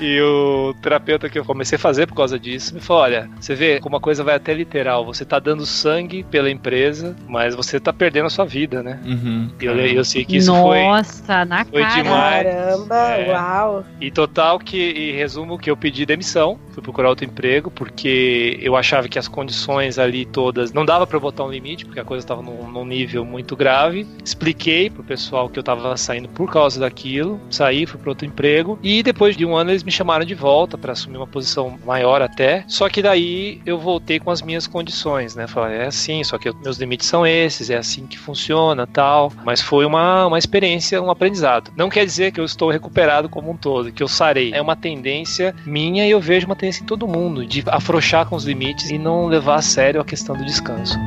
[0.01, 3.55] E o terapeuta que eu comecei a fazer por causa disso me falou: olha, você
[3.55, 5.05] vê como a coisa vai até literal.
[5.07, 8.99] Você tá dando sangue pela empresa, mas você tá perdendo a sua vida, né?
[9.05, 9.49] Uhum.
[9.61, 10.83] E eu, eu sei que isso foi.
[10.83, 12.03] Nossa, na foi cara.
[12.03, 12.43] demais.
[12.47, 13.33] Caramba, É.
[13.33, 13.85] uau.
[14.01, 18.75] E total que, e resumo que eu pedi demissão, fui procurar outro emprego, porque eu
[18.77, 22.05] achava que as condições ali todas não dava pra eu botar um limite, porque a
[22.05, 24.07] coisa estava num, num nível muito grave.
[24.25, 28.79] Expliquei pro pessoal que eu tava saindo por causa daquilo, saí, fui para outro emprego,
[28.83, 32.23] e depois de um ano eles me chamaram de volta para assumir uma posição maior
[32.23, 32.65] até.
[32.67, 35.47] Só que daí eu voltei com as minhas condições, né?
[35.47, 39.33] Falei, é assim, só que eu- meus limites são esses, é assim que funciona, tal.
[39.45, 41.71] Mas foi uma, uma experiência, um aprendizado.
[41.77, 44.53] Não quer dizer que eu estou recuperado como um todo, que eu sarei.
[44.53, 48.37] É uma tendência minha e eu vejo uma tendência em todo mundo de afrouxar com
[48.37, 50.99] os limites e não levar a sério a questão do descanso.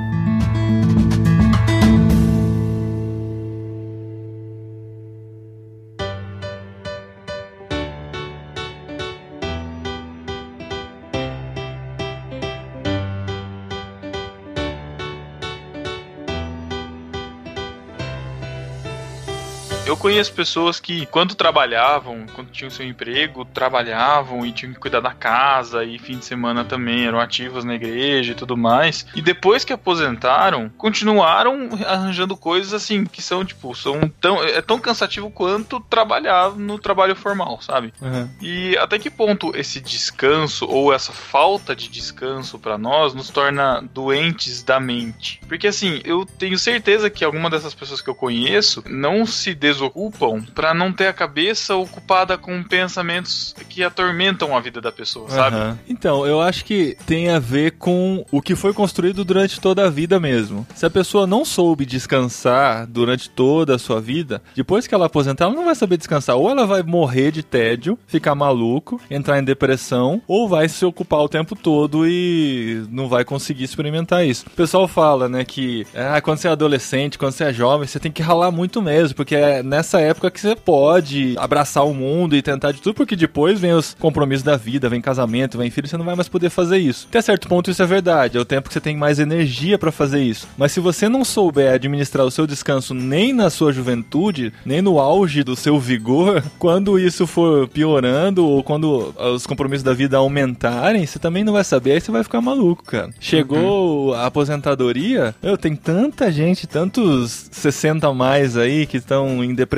[20.06, 25.12] Conheço pessoas que, quando trabalhavam, quando tinham seu emprego, trabalhavam e tinham que cuidar da
[25.12, 29.08] casa e fim de semana também eram ativas na igreja e tudo mais.
[29.16, 34.44] E depois que aposentaram, continuaram arranjando coisas assim que são, tipo, são tão.
[34.44, 37.92] É tão cansativo quanto trabalhar no trabalho formal, sabe?
[38.00, 38.30] Uhum.
[38.40, 43.82] E até que ponto esse descanso ou essa falta de descanso para nós nos torna
[43.92, 45.42] doentes da mente?
[45.48, 49.56] Porque assim, eu tenho certeza que alguma dessas pessoas que eu conheço não se
[49.96, 55.30] desocupam para não ter a cabeça ocupada com pensamentos que atormentam a vida da pessoa,
[55.30, 55.56] sabe?
[55.56, 55.78] Uhum.
[55.88, 59.90] Então, eu acho que tem a ver com o que foi construído durante toda a
[59.90, 60.68] vida mesmo.
[60.76, 65.46] Se a pessoa não soube descansar durante toda a sua vida, depois que ela aposentar,
[65.46, 66.36] ela não vai saber descansar.
[66.36, 71.22] Ou ela vai morrer de tédio, ficar maluco, entrar em depressão, ou vai se ocupar
[71.22, 74.46] o tempo todo e não vai conseguir experimentar isso.
[74.48, 78.00] O pessoal fala, né, que ah, quando você é adolescente, quando você é jovem, você
[78.00, 82.36] tem que ralar muito mesmo, porque é nessa época que você pode abraçar o mundo
[82.36, 85.88] e tentar de tudo, porque depois vem os compromissos da vida, vem casamento, vem filho,
[85.88, 87.08] você não vai mais poder fazer isso.
[87.10, 89.92] Até certo ponto isso é verdade, é o tempo que você tem mais energia para
[89.92, 90.48] fazer isso.
[90.58, 95.00] Mas se você não souber administrar o seu descanso nem na sua juventude, nem no
[95.00, 101.06] auge do seu vigor, quando isso for piorando ou quando os compromissos da vida aumentarem,
[101.06, 103.10] você também não vai saber, aí você vai ficar maluco, cara.
[103.20, 109.54] Chegou a aposentadoria, eu tem tanta gente, tantos 60 a mais aí que estão em
[109.54, 109.75] depressão,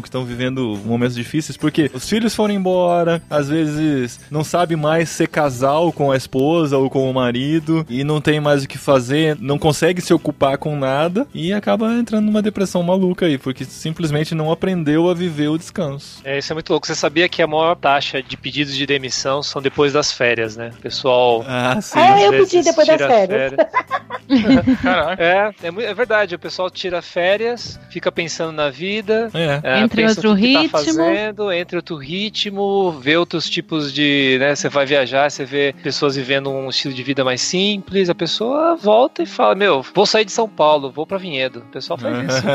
[0.00, 5.08] que estão vivendo momentos difíceis, porque os filhos foram embora, às vezes não sabe mais
[5.08, 8.78] ser casal com a esposa ou com o marido e não tem mais o que
[8.78, 13.64] fazer, não consegue se ocupar com nada e acaba entrando numa depressão maluca aí, porque
[13.64, 16.20] simplesmente não aprendeu a viver o descanso.
[16.24, 16.86] É, isso é muito louco.
[16.86, 20.70] Você sabia que a maior taxa de pedidos de demissão são depois das férias, né?
[20.78, 21.44] O pessoal.
[21.46, 21.98] Ah, sim.
[21.98, 23.52] Ah, eu pedi depois das tira férias.
[24.82, 25.22] Caraca.
[25.22, 26.34] É, é, é verdade.
[26.34, 29.30] O pessoal tira férias, fica pensando na vida.
[29.40, 29.60] É.
[29.62, 30.68] é, Entre outro tá ritmo.
[30.68, 34.36] fazendo, entre outro ritmo, vê outros tipos de.
[34.38, 38.08] Né, você vai viajar, você vê pessoas vivendo um estilo de vida mais simples.
[38.10, 41.60] A pessoa volta e fala: Meu, vou sair de São Paulo, vou pra Vinhedo.
[41.60, 42.40] O pessoal faz isso.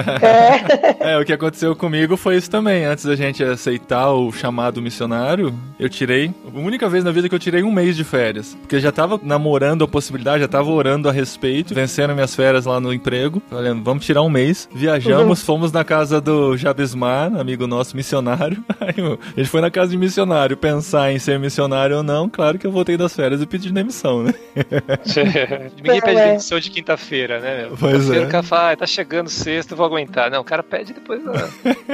[1.00, 1.14] É.
[1.14, 2.86] É, o que aconteceu comigo foi isso também.
[2.86, 6.32] Antes da gente aceitar o chamado missionário, eu tirei.
[6.46, 8.56] A única vez na vida que eu tirei um mês de férias.
[8.62, 12.66] Porque eu já tava namorando a possibilidade, já tava orando a respeito, vencendo minhas férias
[12.66, 13.42] lá no emprego.
[13.50, 14.68] Falei, vamos tirar um mês.
[14.74, 18.64] Viajamos, fomos na casa do Jabismar, amigo nosso missionário.
[18.80, 22.30] Aí a gente foi na casa de missionário pensar em ser missionário ou não.
[22.30, 24.34] Claro que eu voltei das férias e pedi demissão, né?
[25.78, 26.28] Ninguém pede É.
[26.28, 27.62] demissão de quinta-feira, né?
[27.64, 27.78] meu?
[27.78, 28.26] Pois é.
[28.26, 30.30] O cara fala, ah, tá chegando sexta, eu vou aguentar.
[30.30, 31.24] Não, o cara pede depois.
[31.24, 31.34] Não.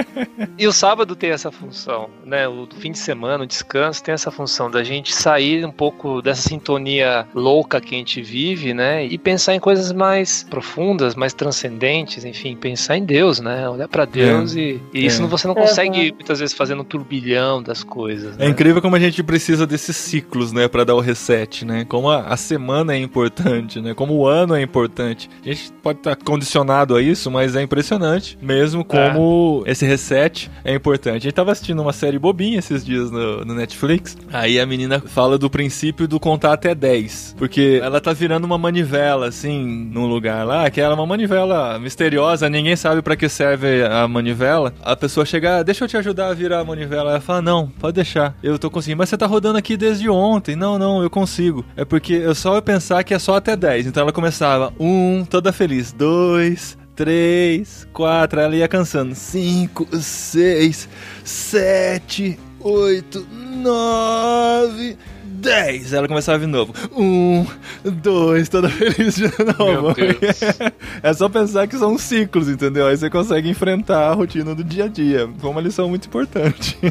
[0.58, 2.48] e o sábado tem essa função, né?
[2.48, 6.41] O fim de semana, o descanso tem essa função da gente sair um pouco dessa
[6.50, 9.06] sintonia louca que a gente vive, né?
[9.06, 13.70] E pensar em coisas mais profundas, mais transcendentes, enfim, pensar em Deus, né?
[13.70, 15.26] Olhar pra Deus e, e isso É.
[15.26, 18.36] você não consegue muitas vezes fazer no turbilhão das coisas.
[18.36, 18.48] É né?
[18.48, 21.86] incrível como a gente precisa desses ciclos, né, Pra dar o reset, né?
[21.86, 23.94] Como a, a semana é importante, né?
[23.94, 25.30] Como o ano é importante.
[25.44, 30.74] A gente pode estar condicionado a isso, mas é impressionante mesmo como esse reset é
[30.74, 31.18] importante.
[31.18, 34.18] A gente tava assistindo uma série bobinha esses dias no, no Netflix.
[34.32, 38.58] Aí a menina fala do princípio do contar até 10, porque ela tá virando uma
[38.58, 43.28] manivela assim num lugar lá, que ela é uma manivela misteriosa, ninguém sabe pra que
[43.30, 44.61] serve a manivela.
[44.82, 47.12] A pessoa chega, "Ah, deixa eu te ajudar a virar a manivela.
[47.12, 48.36] Ela fala: "Não, pode deixar.
[48.43, 48.97] Eu tô conseguindo.
[49.00, 50.56] Mas você tá rodando aqui desde ontem".
[50.56, 51.65] Não, não, eu consigo.
[51.76, 53.88] É porque eu só eu pensar que é só até 10.
[53.88, 59.15] Então ela começava um, toda feliz, dois, três, quatro, ela ia cansando.
[59.15, 60.88] Cinco, seis,
[61.24, 64.97] sete, oito, nove,
[65.42, 65.92] dez.
[65.92, 66.74] Ela começava de novo.
[66.96, 67.46] Um,
[67.84, 69.24] dois, toda feliz de
[69.58, 69.94] novo.
[69.98, 70.40] Meu Deus.
[71.04, 72.86] É só pensar que são ciclos, entendeu?
[72.86, 75.28] Aí você consegue enfrentar a rotina do dia a dia.
[75.40, 76.78] Foi uma lição muito importante.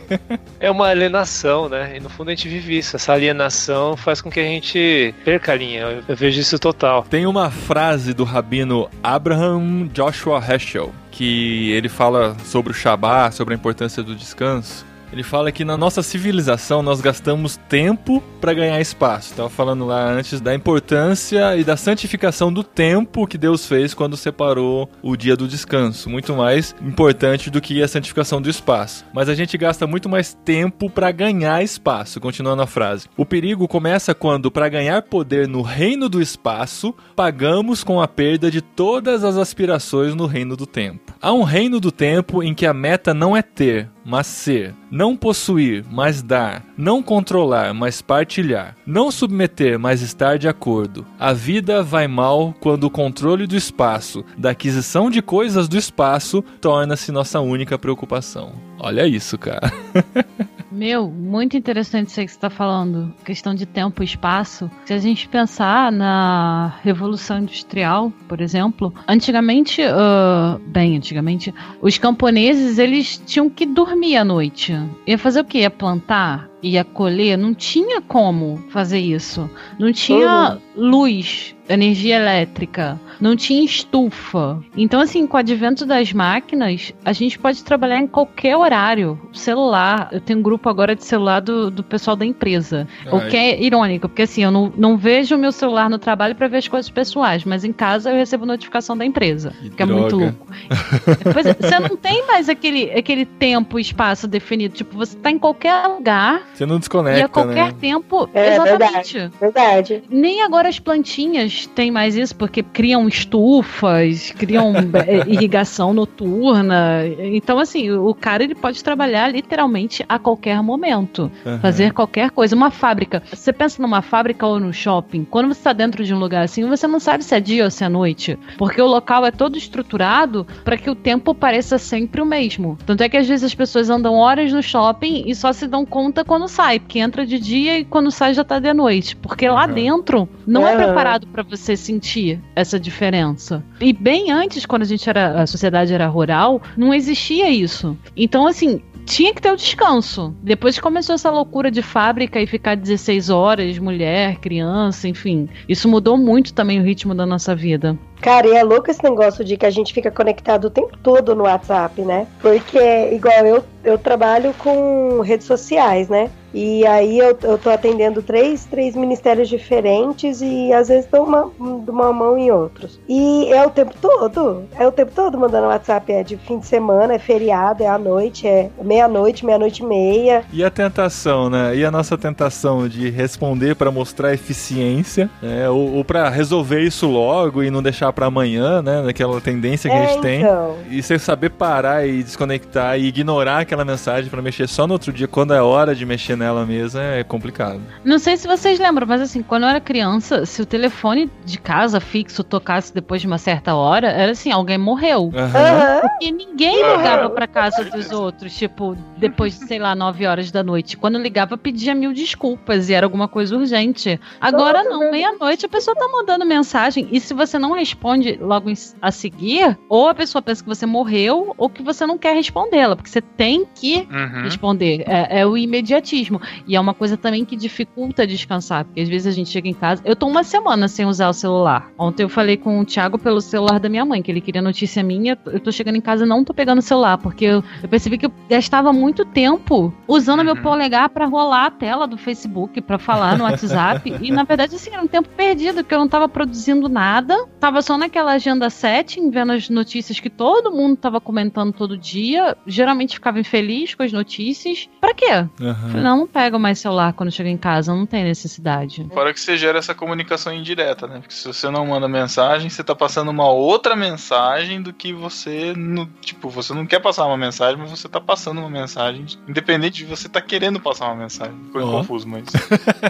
[0.58, 1.96] É uma alienação, né?
[1.96, 2.94] E no fundo a gente vive isso.
[2.96, 5.80] Essa alienação faz com que a gente perca a linha.
[5.80, 7.06] Eu, eu vejo isso total.
[7.08, 13.54] Tem uma frase do rabino Abraham Joshua Heschel, que ele fala sobre o Shabat, sobre
[13.54, 14.84] a importância do descanso.
[15.12, 19.30] Ele fala que na nossa civilização nós gastamos tempo para ganhar espaço.
[19.30, 24.16] Estava falando lá antes da importância e da santificação do tempo que Deus fez quando
[24.16, 26.08] separou o dia do descanso.
[26.08, 29.04] Muito mais importante do que a santificação do espaço.
[29.12, 32.20] Mas a gente gasta muito mais tempo para ganhar espaço.
[32.20, 33.08] Continuando a frase.
[33.16, 38.50] O perigo começa quando, para ganhar poder no reino do espaço, pagamos com a perda
[38.50, 41.12] de todas as aspirações no reino do tempo.
[41.20, 44.74] Há um reino do tempo em que a meta não é ter, mas ser.
[44.90, 46.64] Não possuir, mas dar.
[46.76, 48.76] Não controlar, mas partilhar.
[48.84, 51.06] Não submeter, mas estar de acordo.
[51.16, 56.42] A vida vai mal quando o controle do espaço, da aquisição de coisas do espaço,
[56.60, 58.69] torna-se nossa única preocupação.
[58.80, 59.70] Olha isso, cara.
[60.72, 63.12] Meu, muito interessante isso aí que você está falando.
[63.24, 64.70] Questão de tempo e espaço.
[64.84, 72.78] Se a gente pensar na Revolução Industrial, por exemplo, antigamente, uh, bem antigamente, os camponeses
[72.78, 74.72] eles tinham que dormir à noite.
[75.06, 75.58] Ia fazer o quê?
[75.58, 76.49] Ia plantar?
[76.62, 77.38] Ia colher?
[77.38, 79.48] Não tinha como fazer isso.
[79.78, 80.90] Não tinha uhum.
[80.90, 84.60] luz energia elétrica, não tinha estufa.
[84.76, 89.18] Então, assim, com o advento das máquinas, a gente pode trabalhar em qualquer horário.
[89.32, 92.88] Celular, eu tenho um grupo agora de celular do, do pessoal da empresa.
[93.06, 93.12] Ai.
[93.12, 96.34] O que é irônico, porque assim, eu não, não vejo o meu celular no trabalho
[96.34, 99.86] para ver as coisas pessoais, mas em casa eu recebo notificação da empresa, que, é
[99.86, 100.46] muito louco.
[101.24, 104.74] Depois, você não tem mais aquele, aquele tempo e espaço definido.
[104.74, 106.42] Tipo, você tá em qualquer lugar.
[106.54, 107.20] Você não desconecta.
[107.20, 107.74] E a qualquer né?
[107.80, 108.28] tempo.
[108.34, 109.18] É, exatamente.
[109.18, 110.02] Verdade, verdade.
[110.10, 114.74] Nem agora as plantinhas tem mais isso porque criam estufas, criam
[115.06, 117.02] é, irrigação noturna.
[117.18, 121.58] Então, assim, o cara ele pode trabalhar literalmente a qualquer momento, uhum.
[121.60, 122.54] fazer qualquer coisa.
[122.54, 126.18] Uma fábrica, você pensa numa fábrica ou no shopping, quando você está dentro de um
[126.18, 129.24] lugar assim, você não sabe se é dia ou se é noite, porque o local
[129.24, 132.78] é todo estruturado para que o tempo pareça sempre o mesmo.
[132.86, 135.84] Tanto é que às vezes as pessoas andam horas no shopping e só se dão
[135.84, 139.48] conta quando sai, porque entra de dia e quando sai já está de noite, porque
[139.48, 143.62] lá dentro não é preparado para você sentir essa diferença.
[143.80, 147.96] E bem antes, quando a gente era a sociedade era rural, não existia isso.
[148.16, 150.34] Então, assim, tinha que ter o descanso.
[150.42, 155.88] Depois que começou essa loucura de fábrica e ficar 16 horas, mulher, criança, enfim, isso
[155.88, 157.98] mudou muito também o ritmo da nossa vida.
[158.20, 161.34] Cara, e é louco esse negócio de que a gente fica conectado o tempo todo
[161.34, 162.26] no WhatsApp, né?
[162.40, 162.78] Porque,
[163.12, 166.30] igual eu, eu trabalho com redes sociais, né?
[166.52, 171.44] E aí eu, eu tô atendendo três, três ministérios diferentes e às vezes dou uma,
[171.58, 172.98] uma mão em outros.
[173.08, 176.66] E é o tempo todo, é o tempo todo mandando WhatsApp, é de fim de
[176.66, 180.44] semana, é feriado, é à noite, é meia-noite, meia-noite e meia.
[180.52, 181.76] E a tentação, né?
[181.76, 185.68] E a nossa tentação de responder para mostrar eficiência, né?
[185.68, 189.02] ou, ou para resolver isso logo e não deixar para amanhã, né?
[189.02, 190.40] Naquela tendência que é, a gente tem.
[190.40, 190.76] Então.
[190.90, 195.12] E você saber parar e desconectar e ignorar aquela mensagem para mexer só no outro
[195.12, 197.80] dia, quando é hora de mexer nela mesmo, é complicado.
[198.04, 201.58] Não sei se vocês lembram, mas assim, quando eu era criança, se o telefone de
[201.58, 205.24] casa fixo tocasse depois de uma certa hora, era assim, alguém morreu.
[205.24, 206.00] Uhum.
[206.00, 210.62] Porque ninguém ligava pra casa dos outros, tipo, depois de, sei lá, 9 horas da
[210.62, 210.96] noite.
[210.96, 214.20] Quando ligava, pedia mil desculpas e era alguma coisa urgente.
[214.40, 217.99] Agora não, meia-noite a pessoa tá mandando mensagem e se você não responde
[218.40, 218.70] logo
[219.00, 222.96] a seguir, ou a pessoa pensa que você morreu ou que você não quer respondê-la,
[222.96, 224.42] porque você tem que uhum.
[224.42, 225.04] responder.
[225.06, 226.40] É, é o imediatismo.
[226.66, 229.74] E é uma coisa também que dificulta descansar, porque às vezes a gente chega em
[229.74, 230.02] casa.
[230.04, 231.90] Eu tô uma semana sem usar o celular.
[231.98, 235.02] Ontem eu falei com o Thiago pelo celular da minha mãe, que ele queria notícia
[235.02, 235.38] minha.
[235.46, 238.18] Eu tô chegando em casa e não tô pegando o celular, porque eu, eu percebi
[238.18, 240.46] que eu gastava muito tempo usando uhum.
[240.46, 244.14] meu polegar para rolar a tela do Facebook, para falar no WhatsApp.
[244.20, 247.46] e na verdade, assim, era um tempo perdido, porque eu não tava produzindo nada.
[247.58, 252.56] Tava só naquela agenda setting, vendo as notícias que todo mundo tava comentando todo dia.
[252.66, 254.88] Geralmente ficava infeliz com as notícias.
[255.00, 255.46] Para quê?
[255.60, 256.00] Uhum.
[256.00, 259.06] Não, não pego mais celular quando chego em casa, não tem necessidade.
[259.12, 261.20] Fora que você gera essa comunicação indireta, né?
[261.20, 265.72] Porque se você não manda mensagem, você tá passando uma outra mensagem do que você.
[265.76, 269.26] No, tipo, você não quer passar uma mensagem, mas você tá passando uma mensagem.
[269.48, 271.54] Independente de você tá querendo passar uma mensagem.
[271.66, 271.90] Ficou oh.
[271.98, 272.44] confuso, mas.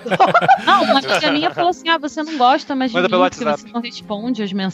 [0.65, 3.69] não, uma amiga minha falou assim: ah, você não gosta mais de mim, porque você
[3.73, 4.70] não responde as mensagens.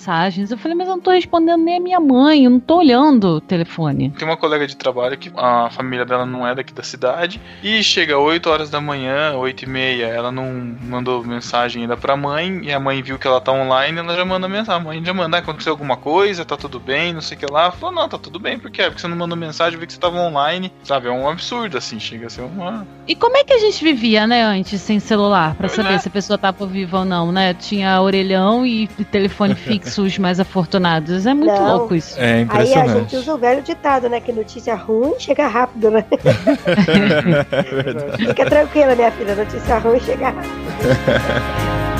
[0.51, 3.37] Eu falei, mas eu não tô respondendo nem a minha mãe, eu não tô olhando
[3.37, 4.11] o telefone.
[4.11, 7.83] Tem uma colega de trabalho que a família dela não é daqui da cidade e
[7.83, 12.61] chega 8 horas da manhã, 8 e meia, ela não mandou mensagem ainda pra mãe,
[12.63, 14.81] e a mãe viu que ela tá online, ela já manda mensagem.
[14.81, 17.47] A mãe já manda, ah, aconteceu alguma coisa, tá tudo bem, não sei o que
[17.47, 17.71] lá.
[17.71, 18.85] Falou, não, tá tudo bem, por quê?
[18.85, 21.09] Porque você não mandou mensagem, vi que você tava online, sabe?
[21.09, 22.87] É um absurdo, assim, chega a ser uma...
[23.07, 25.99] E como é que a gente vivia, né, antes, sem celular, pra saber é.
[25.99, 27.55] se a pessoa tava viva ou não, né?
[27.55, 31.27] Tinha orelhão e telefone fixo, os mais afortunados.
[31.27, 31.77] É muito não.
[31.79, 32.19] louco isso.
[32.19, 32.91] É impressionante.
[32.91, 36.05] Aí a gente usa o velho ditado, né, que notícia ruim chega rápido, né?
[37.53, 38.27] é verdade.
[38.27, 40.35] Fica tranquila, minha filha, notícia ruim chegar.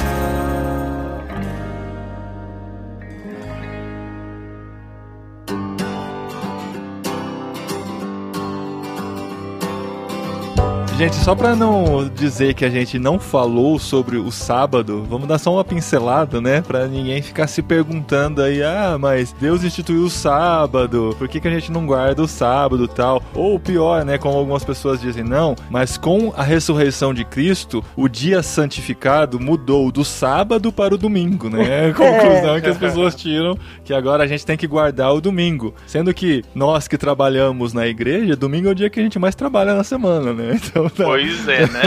[10.99, 15.37] Gente, só pra não dizer que a gente não falou sobre o sábado, vamos dar
[15.37, 16.63] só uma pincelada, né?
[16.63, 21.49] Pra ninguém ficar se perguntando aí, ah, mas Deus instituiu o sábado, por que, que
[21.49, 23.23] a gente não guarda o sábado tal?
[23.35, 24.17] Ou pior, né?
[24.17, 29.93] Como algumas pessoas dizem, não, mas com a ressurreição de Cristo, o dia santificado mudou
[29.93, 31.91] do sábado para o domingo, né?
[31.91, 35.75] A conclusão que as pessoas tiram que agora a gente tem que guardar o domingo.
[35.87, 39.35] Sendo que nós que trabalhamos na igreja, domingo é o dia que a gente mais
[39.35, 40.59] trabalha na semana, né?
[40.77, 41.05] Então, tá.
[41.05, 41.83] Pois é, né?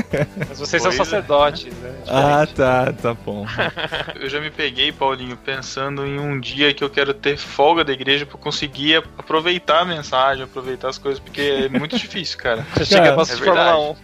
[0.48, 1.04] Mas vocês Pois são é.
[1.06, 1.94] sacerdotes, né?
[2.06, 3.46] Ah, tá, tá bom.
[4.20, 7.92] Eu já me peguei, Paulinho, pensando em um dia que eu quero ter folga da
[7.92, 12.66] igreja pra conseguir aproveitar a mensagem, aproveitar as coisas, porque é muito difícil, cara.
[12.74, 13.98] Você chega pra é assistir Fórmula verdade.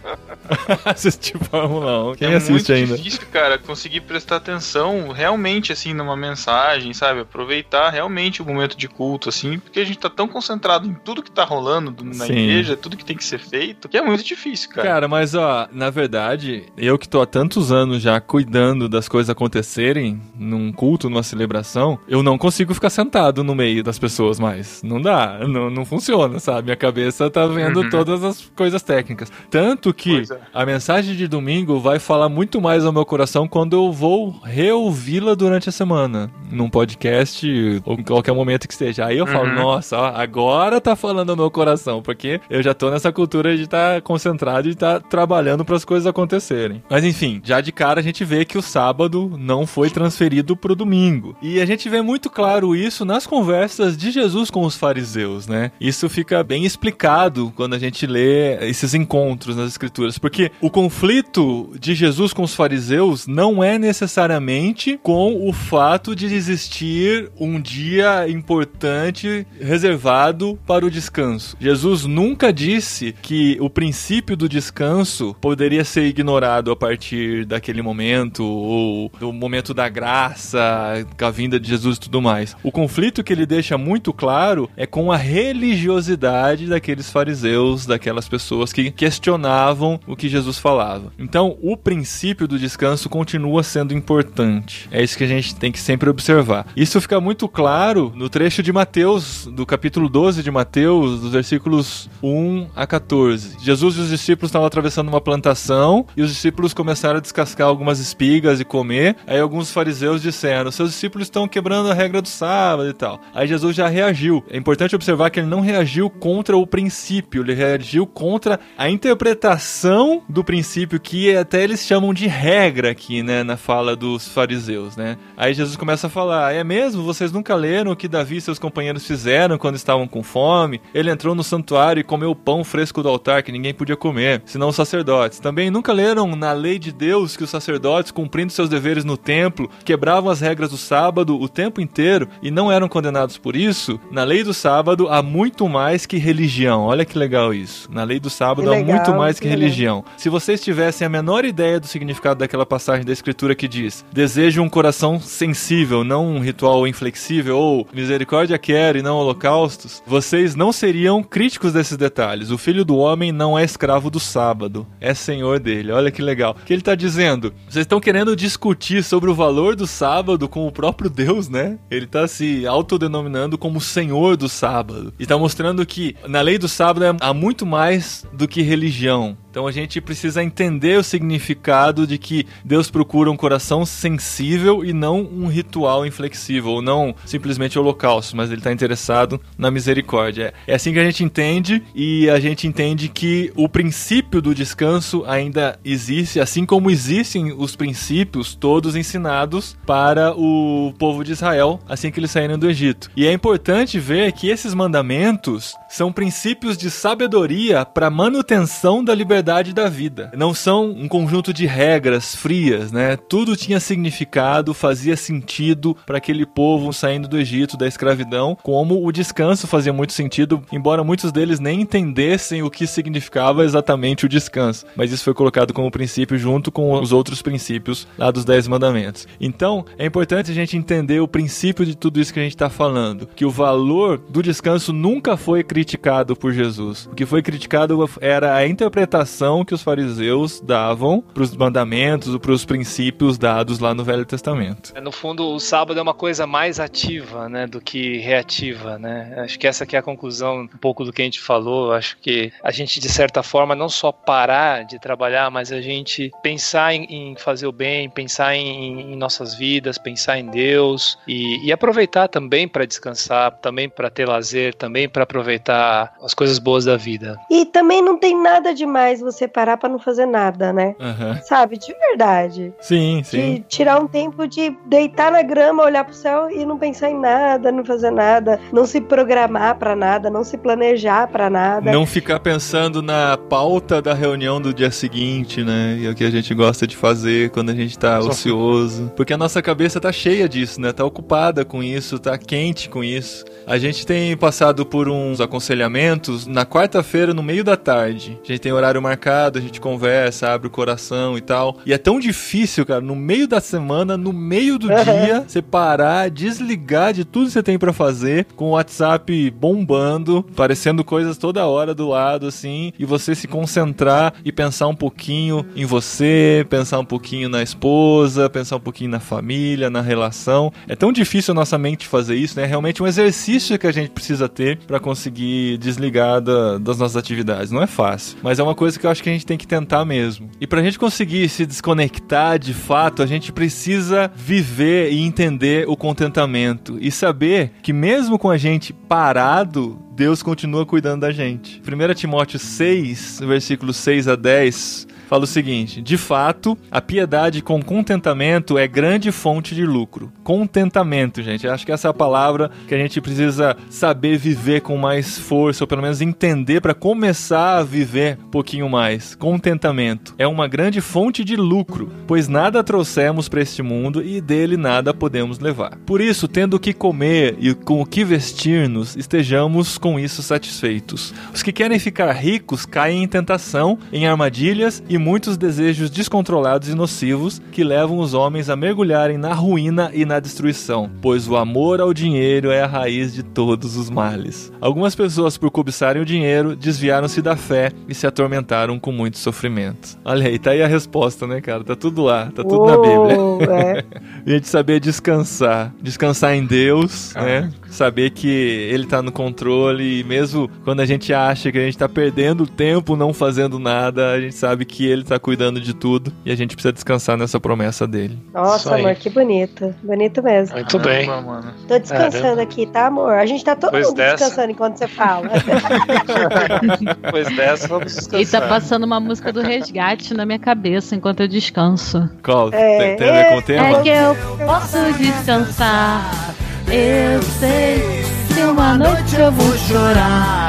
[0.85, 0.89] 1.
[0.89, 2.15] Assistir Fórmula 1.
[2.15, 2.97] Quem é assiste muito ainda?
[2.97, 7.21] difícil, cara, conseguir prestar atenção realmente, assim, numa mensagem, sabe?
[7.21, 11.21] Aproveitar realmente o momento de culto, assim, porque a gente tá tão concentrado em tudo
[11.23, 12.33] que tá rolando do- na Sim.
[12.33, 14.34] igreja, tudo que tem que ser feito, que é muito difícil,
[14.69, 14.87] cara.
[14.87, 19.29] Cara, mas ó, na verdade, eu que tô há tantos anos já cuidando das coisas
[19.29, 24.81] acontecerem num culto, numa celebração, eu não consigo ficar sentado no meio das pessoas mais.
[24.83, 26.63] Não dá, não, não funciona, sabe?
[26.65, 27.89] Minha cabeça tá vendo Uhum.
[27.89, 29.31] todas as coisas técnicas.
[29.49, 30.37] Tanto que é.
[30.53, 35.35] a mensagem de domingo vai falar muito mais ao meu coração quando eu vou reouvi-la
[35.35, 39.05] durante a semana, num podcast ou em qualquer momento que esteja.
[39.05, 39.55] Aí eu falo, Uhum.
[39.55, 43.63] nossa, ó, agora tá falando ao meu coração, porque eu já tô nessa cultura de
[43.63, 46.83] estar concentrado e estar trabalhando para as coisas acontecerem.
[46.89, 50.75] Mas enfim, já de cara a gente vê que o sábado não foi transferido pro
[50.75, 51.35] domingo.
[51.41, 55.71] E a gente vê muito claro isso nas conversas de Jesus com os fariseus, né?
[55.79, 61.71] Isso fica bem explicado quando a gente lê esses encontros nas escrituras, porque o conflito
[61.79, 68.27] de Jesus com os fariseus não é necessariamente com o fato de existir um dia
[68.27, 71.55] importante reservado para o descanso.
[71.59, 78.43] Jesus nunca disse que o princípio do descanso poderia ser ignorado a partir daquele momento
[78.43, 82.55] ou do momento da graça, com a vinda de Jesus e tudo mais.
[82.63, 88.71] O conflito que ele deixa muito claro é com a religiosidade daqueles fariseus, daquelas pessoas
[88.71, 91.11] que questionavam o que Jesus falava.
[91.19, 94.87] Então, o princípio do descanso continua sendo importante.
[94.91, 96.67] É isso que a gente tem que sempre observar.
[96.75, 102.09] Isso fica muito claro no trecho de Mateus, do capítulo 12 de Mateus, dos versículos
[102.23, 103.57] 1 a 14.
[103.61, 108.59] Jesus os discípulos estavam atravessando uma plantação e os discípulos começaram a descascar algumas espigas
[108.59, 109.15] e comer.
[109.27, 113.19] Aí alguns fariseus disseram: Seus discípulos estão quebrando a regra do sábado e tal.
[113.33, 114.43] Aí Jesus já reagiu.
[114.49, 120.21] É importante observar que ele não reagiu contra o princípio, ele reagiu contra a interpretação
[120.29, 125.17] do princípio que até eles chamam de regra aqui, né, na fala dos fariseus, né?
[125.35, 127.03] Aí Jesus começa a falar: "É mesmo?
[127.03, 130.81] Vocês nunca leram o que Davi e seus companheiros fizeram quando estavam com fome?
[130.93, 134.41] Ele entrou no santuário e comeu o pão fresco do altar que ninguém podia comer,
[134.45, 135.39] senão os sacerdotes.
[135.39, 139.69] Também nunca leram na lei de Deus que os sacerdotes, cumprindo seus deveres no templo,
[139.83, 143.99] quebravam as regras do sábado o tempo inteiro e não eram condenados por isso?
[144.11, 146.83] Na lei do sábado há muito mais que religião.
[146.85, 147.89] Olha que legal isso.
[147.91, 149.61] Na lei do sábado Que há legal, muito mais que que legal.
[149.61, 150.05] religião.
[150.17, 154.61] Se vocês tivessem a menor ideia do significado daquela passagem da escritura que diz: "Desejo
[154.61, 160.71] um coração sensível, não um ritual inflexível ou misericórdia quero e não holocaustos", vocês não
[160.71, 162.51] seriam críticos desses detalhes.
[162.51, 165.91] O filho do homem não é escravo do sábado, é senhor dele.
[165.91, 166.55] Olha que legal.
[166.65, 167.53] Que ele está dizendo?
[167.69, 171.77] Vocês estão querendo discutir sobre o valor do sábado com o próprio Deus, né?
[171.89, 175.13] Ele está se autodenominando como senhor do sábado.
[175.19, 179.37] E está mostrando que na lei do sábado é- há muito mais do que religião.
[179.51, 184.91] Então a gente precisa entender o significado de que Deus procura um coração sensível e
[184.91, 190.53] não um ritual inflexível, ou não simplesmente holocausto, mas ele está interessado na misericórdia.
[190.67, 195.25] É assim que a gente entende e a gente entende que o princípio do descanso
[195.27, 202.09] ainda existe, assim como existem os princípios todos ensinados para o povo de Israel assim
[202.09, 203.11] que eles saíram do Egito.
[203.17, 209.73] E é importante ver que esses mandamentos são princípios de sabedoria para manutenção da liberdade
[209.73, 210.31] da vida.
[210.37, 213.17] Não são um conjunto de regras frias, né?
[213.17, 219.11] Tudo tinha significado, fazia sentido para aquele povo saindo do Egito, da escravidão, como o
[219.11, 224.85] descanso fazia muito sentido, embora muitos deles nem entendessem o que significava exatamente o descanso.
[224.95, 229.27] Mas isso foi colocado como princípio junto com os outros princípios lá dos Dez Mandamentos.
[229.39, 232.69] Então, é importante a gente entender o princípio de tudo isso que a gente está
[232.69, 237.07] falando, que o valor do descanso nunca foi criticado por Jesus.
[237.11, 242.51] O que foi criticado era a interpretação que os fariseus davam para os mandamentos, para
[242.51, 244.93] os princípios dados lá no Velho Testamento.
[244.95, 249.33] É, No fundo, o sábado é uma coisa mais ativa, né, do que reativa, né?
[249.37, 251.93] Acho que essa é a conclusão um pouco do que a gente falou.
[251.93, 256.31] Acho que a gente de certa forma não só parar de trabalhar, mas a gente
[256.43, 261.65] pensar em, em fazer o bem, pensar em, em, nossas vidas, pensar em Deus e,
[261.65, 266.85] e aproveitar também para descansar, também para ter lazer, também para aproveitar as coisas boas
[266.85, 267.37] da vida.
[267.49, 270.95] E também não tem nada demais você parar para não fazer nada, né?
[270.99, 271.39] Aham.
[271.43, 272.73] Sabe, de verdade.
[272.79, 273.55] Sim, sim.
[273.55, 277.19] De tirar um tempo de deitar na grama, olhar pro céu e não pensar em
[277.19, 281.91] nada, não fazer nada, não se programar pra nada, não se planejar pra nada.
[281.91, 285.97] Não ficar pensando na pauta da reunião do dia seguinte, né?
[285.99, 289.11] E é o que a gente gosta de fazer quando a gente tá Só- ocioso.
[289.15, 290.91] Porque a nossa cabeça tá cheia disso, né?
[290.91, 293.43] Tá ocupada com isso, tá quente com isso.
[293.67, 298.39] A gente tem passado por uns aconselhamentos na quarta-feira, no meio da tarde.
[298.43, 301.77] A gente tem horário marcado, a gente conversa, abre o coração e tal.
[301.85, 305.03] E é tão difícil, cara, no meio da semana, no meio do Aham.
[305.25, 310.45] dia, você parar, desligar de tudo que você tem pra fazer, com o WhatsApp bombando,
[310.51, 315.65] aparecendo coisas toda hora do lado, assim, e você se concentrar e pensar um pouquinho
[315.75, 320.71] em você, pensar um pouquinho na esposa, pensar um pouquinho na família, na relação.
[320.87, 322.63] É tão difícil a nossa mente fazer isso, né?
[322.63, 327.15] É realmente um exercício que a gente precisa ter pra conseguir desligar da- das nossas
[327.17, 327.71] atividades.
[327.71, 329.65] Não é fácil, mas é uma coisa que eu acho que a gente tem que
[329.67, 330.49] tentar mesmo.
[330.59, 335.95] E pra gente conseguir se desconectar de fato, a gente precisa viver e entender o
[335.95, 341.81] contentamento e saber que mesmo com a gente parado, Deus continua cuidando da gente.
[341.85, 347.81] 1 Timóteo 6, versículos 6 a 10, fala o seguinte: De fato, a piedade com
[347.81, 350.31] contentamento é grande fonte de lucro.
[350.43, 351.67] Contentamento, gente.
[351.67, 355.83] Acho que essa é a palavra que a gente precisa saber viver com mais força,
[355.83, 359.35] ou pelo menos entender para começar a viver um pouquinho mais.
[359.35, 364.77] Contentamento é uma grande fonte de lucro, pois nada trouxemos para este mundo e dele
[364.77, 365.97] nada podemos levar.
[366.05, 371.33] Por isso, tendo o que comer e com o que vestir-nos, estejamos com isso satisfeitos.
[371.53, 376.95] Os que querem ficar ricos caem em tentação, em armadilhas e muitos desejos descontrolados e
[376.95, 382.01] nocivos que levam os homens a mergulharem na ruína e na destruição, pois o amor
[382.01, 384.71] ao dinheiro é a raiz de todos os males.
[384.79, 390.17] Algumas pessoas, por cobiçarem o dinheiro, desviaram-se da fé e se atormentaram com muito sofrimento.
[390.23, 391.83] Olha aí, tá aí a resposta, né, cara?
[391.83, 393.37] Tá tudo lá, tá tudo na Bíblia.
[393.37, 394.03] Uou, é.
[394.45, 395.93] E a gente saber descansar.
[396.01, 397.71] Descansar em Deus, né?
[397.89, 400.19] Saber que Ele tá no controle.
[400.19, 404.31] E mesmo quando a gente acha que a gente tá perdendo tempo não fazendo nada,
[404.31, 406.31] a gente sabe que Ele tá cuidando de tudo.
[406.45, 408.37] E a gente precisa descansar nessa promessa dele.
[408.53, 409.93] Nossa, amor, que bonito.
[410.03, 410.75] Bonito mesmo.
[410.75, 411.25] Muito bem.
[411.25, 411.73] Caramba, mano.
[411.87, 412.61] Tô descansando Caramba.
[412.63, 413.33] aqui, tá, amor?
[413.33, 414.35] A gente tá todo Depois mundo dessa.
[414.35, 415.49] descansando enquanto você fala.
[417.21, 418.61] Depois dessa, vamos E descansar.
[418.61, 422.29] tá passando uma música do resgate na minha cabeça enquanto eu descanso.
[422.43, 422.69] Qual?
[422.73, 423.87] É, tem, tem a ver com o tema?
[423.87, 424.35] É que eu
[424.65, 426.53] posso descansar.
[426.87, 430.67] Eu sei se uma noite eu vou chorar.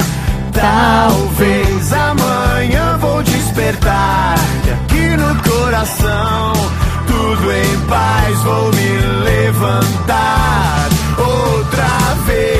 [0.58, 4.36] Talvez amanhã vou despertar
[4.66, 6.52] e aqui no coração
[7.06, 10.88] tudo em paz vou me levantar
[11.18, 12.56] outra vez.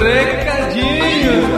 [0.02, 1.51] Recadinho!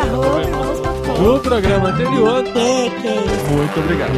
[0.00, 2.42] Arroba, No programa anterior.
[2.44, 3.50] que isso?
[3.52, 4.12] Muito obrigado.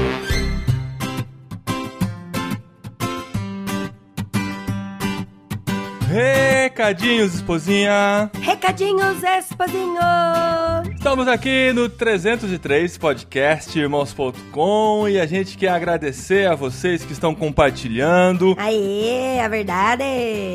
[6.79, 8.31] Recadinhos, esposinha.
[8.41, 9.99] Recadinhos, esposinho!
[10.95, 17.35] Estamos aqui no 303 podcast irmãos.com e a gente quer agradecer a vocês que estão
[17.35, 20.05] compartilhando, Aê, a verdade!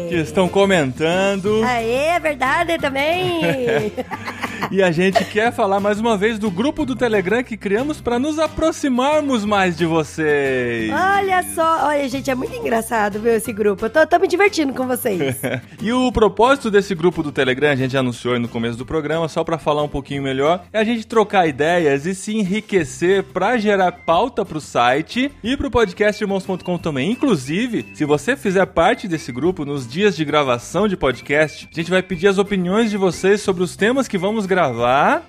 [0.07, 3.91] que estão comentando Aê, a verdade também!
[4.71, 8.17] e a gente quer falar mais uma vez do grupo do Telegram que criamos para
[8.17, 10.91] nos aproximarmos mais de vocês.
[10.91, 13.85] olha só, olha, gente, é muito engraçado ver esse grupo.
[13.85, 15.41] Eu tô, tô me divertindo com vocês.
[15.81, 19.27] E o propósito desse grupo do Telegram, a gente anunciou aí no começo do programa,
[19.27, 23.57] só pra falar um pouquinho melhor, é a gente trocar ideias e se enriquecer pra
[23.57, 27.11] gerar pauta pro site e pro podcast irmãos.com também.
[27.11, 31.91] Inclusive, se você fizer parte desse grupo nos dias de gravação de podcast, a gente
[31.91, 34.52] vai pedir as opiniões de vocês sobre os temas que vamos gravar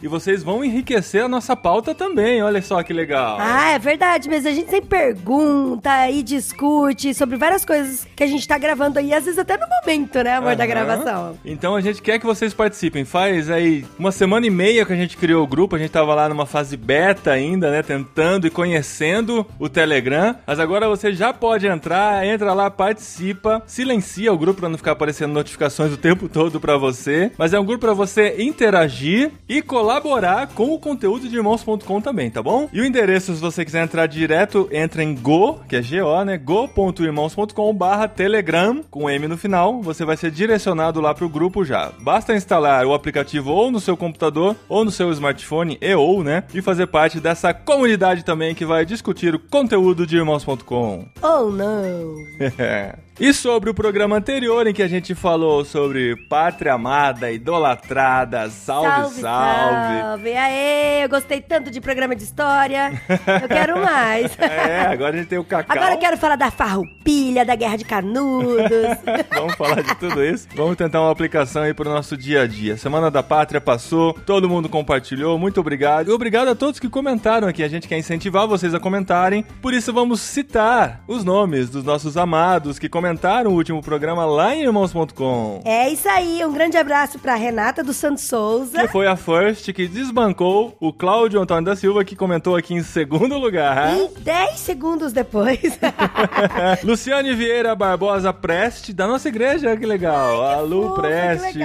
[0.02, 2.42] e vocês vão enriquecer a nossa pauta também.
[2.42, 3.38] Olha só que legal.
[3.40, 8.26] Ah, é verdade, mas a gente sempre pergunta e discute sobre várias coisas que a
[8.26, 10.70] gente tá gravando aí, às vezes até no momento, né, amor, da Aham.
[10.70, 11.38] gravação.
[11.44, 13.04] Então a gente quer que vocês participem.
[13.04, 15.76] Faz aí uma semana e meia que a gente criou o grupo.
[15.76, 17.82] A gente tava lá numa fase beta ainda, né?
[17.82, 20.36] Tentando e conhecendo o Telegram.
[20.46, 24.92] Mas agora você já pode entrar, entra lá, participa, silencia o grupo pra não ficar
[24.92, 27.32] aparecendo notificações o tempo todo pra você.
[27.38, 29.13] Mas é um grupo pra você interagir
[29.48, 32.68] e colaborar com o conteúdo de irmãos.com também, tá bom?
[32.72, 36.36] E o endereço, se você quiser entrar direto, entra em go, que é G-O, né?
[36.36, 39.82] go.irmãos.com barra telegram, com M no final.
[39.82, 41.92] Você vai ser direcionado lá pro grupo já.
[42.00, 46.44] Basta instalar o aplicativo ou no seu computador ou no seu smartphone e ou, né?
[46.52, 51.06] E fazer parte dessa comunidade também que vai discutir o conteúdo de irmãos.com.
[51.22, 52.14] Oh, não.
[53.18, 59.20] E sobre o programa anterior em que a gente falou sobre pátria amada, idolatrada, salve,
[59.20, 60.00] salve.
[60.00, 60.32] salve.
[60.32, 63.00] Aê, eu gostei tanto de programa de história.
[63.40, 64.34] Eu quero mais.
[64.64, 65.76] É, agora a gente tem o Cacau.
[65.76, 68.98] Agora eu quero falar da farroupilha, da guerra de canudos.
[69.32, 70.48] Vamos falar de tudo isso.
[70.54, 72.76] Vamos tentar uma aplicação aí pro nosso dia a dia.
[72.76, 76.08] Semana da Pátria passou, todo mundo compartilhou, muito obrigado.
[76.08, 77.62] E obrigado a todos que comentaram aqui.
[77.62, 79.44] A gente quer incentivar vocês a comentarem.
[79.60, 84.54] Por isso vamos citar os nomes dos nossos amados que comentaram o último programa lá
[84.54, 85.60] em irmãos.com.
[85.64, 88.80] é isso aí, um grande abraço pra Renata do Santos Souza.
[88.80, 92.82] Que foi a First que desbancou o Cláudio Antônio da Silva, que comentou aqui em
[92.82, 93.94] segundo lugar.
[93.94, 95.78] E 10 segundos depois.
[96.82, 100.42] Luciane Vieira Barbosa Preste, da nossa igreja, que legal.
[100.42, 101.58] a Lu fofo, que Preste.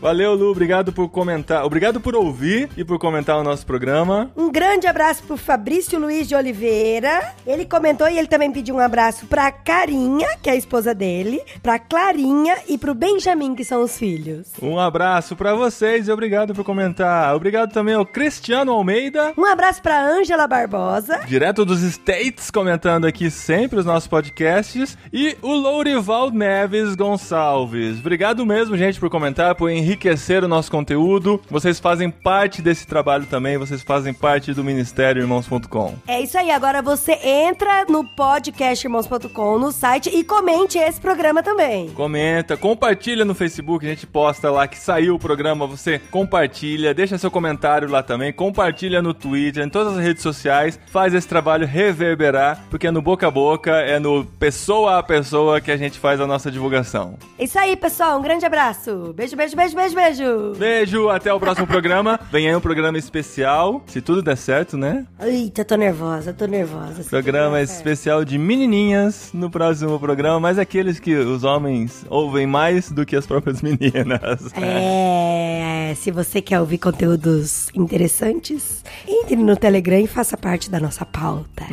[0.00, 1.64] Valeu, Lu, obrigado por comentar.
[1.64, 4.30] Obrigado por ouvir e por comentar o nosso programa.
[4.36, 7.32] Um grande abraço pro Fabrício Luiz de Oliveira.
[7.46, 11.42] Ele comentou e ele também pediu um abraço pra Carinha, que é a esposa dele,
[11.62, 14.48] pra Clarinha e pro Benjamin, que são os filhos.
[14.60, 17.34] Um abraço pra vocês e obrigado por comentar.
[17.34, 19.32] Obrigado também ao Cristiano Almeida.
[19.36, 21.20] Um abraço pra Ângela Barbosa.
[21.26, 24.96] Direto dos States, comentando aqui sempre os nossos podcasts.
[25.12, 27.98] E o Lourival Neves Gonçalves.
[27.98, 31.40] Obrigado mesmo, gente, por comentar, por enriquecer o nosso conteúdo.
[31.50, 35.94] Vocês fazem parte desse trabalho também, vocês fazem parte do Ministério Irmãos.com.
[36.06, 41.90] É isso aí, agora você entra no podcastirmãos.com, no site, e comente esse programa também.
[41.90, 47.18] Comenta, compartilha no Facebook, a gente posta lá que saiu o programa, você compartilha, deixa
[47.18, 51.66] seu comentário lá também, compartilha no Twitter, em todas as redes sociais, faz esse trabalho
[51.66, 55.98] reverberar, porque é no boca a boca, é no pessoa a pessoa que a gente
[55.98, 57.16] faz a nossa divulgação.
[57.38, 59.12] É isso aí, pessoal, um grande abraço.
[59.14, 60.52] Beijo, beijo, beijo, beijo, beijo.
[60.56, 62.18] Beijo, até o próximo programa.
[62.30, 65.06] Vem aí um programa especial, se tudo der certo, né?
[65.20, 67.04] Eita, tô nervosa, tô nervosa.
[67.08, 67.62] Programa É.
[67.62, 73.16] especial de menininhas no próximo programa, mas aqueles que os homens ouvem mais do que
[73.16, 74.52] as próprias meninas.
[74.54, 81.04] É, se você quer ouvir conteúdos interessantes, entre no Telegram e faça parte da nossa
[81.04, 81.64] pauta.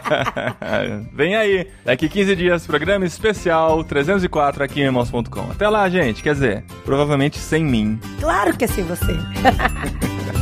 [1.14, 5.50] Vem aí, daqui 15 dias, programa especial 304 aqui em irmãos.com.
[5.50, 7.98] Até lá, gente, quer dizer, provavelmente sem mim.
[8.20, 9.12] claro que é sem você.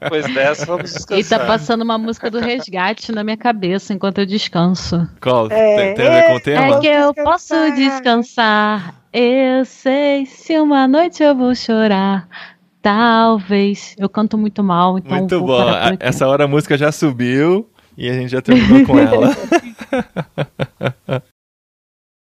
[0.00, 1.46] Depois dessa, vamos E tá descansar.
[1.46, 5.06] passando uma música do resgate na minha cabeça enquanto eu descanso.
[5.20, 5.46] Qual?
[5.50, 6.66] É, tem, tem a ver com o tema?
[6.66, 7.24] É que eu descansar.
[7.24, 8.94] posso descansar.
[9.12, 12.26] Eu sei se uma noite eu vou chorar.
[12.80, 13.94] Talvez.
[13.98, 15.18] Eu canto muito mal, então.
[15.18, 15.68] Muito vou bom.
[16.00, 19.36] Essa hora a música já subiu e a gente já terminou com ela.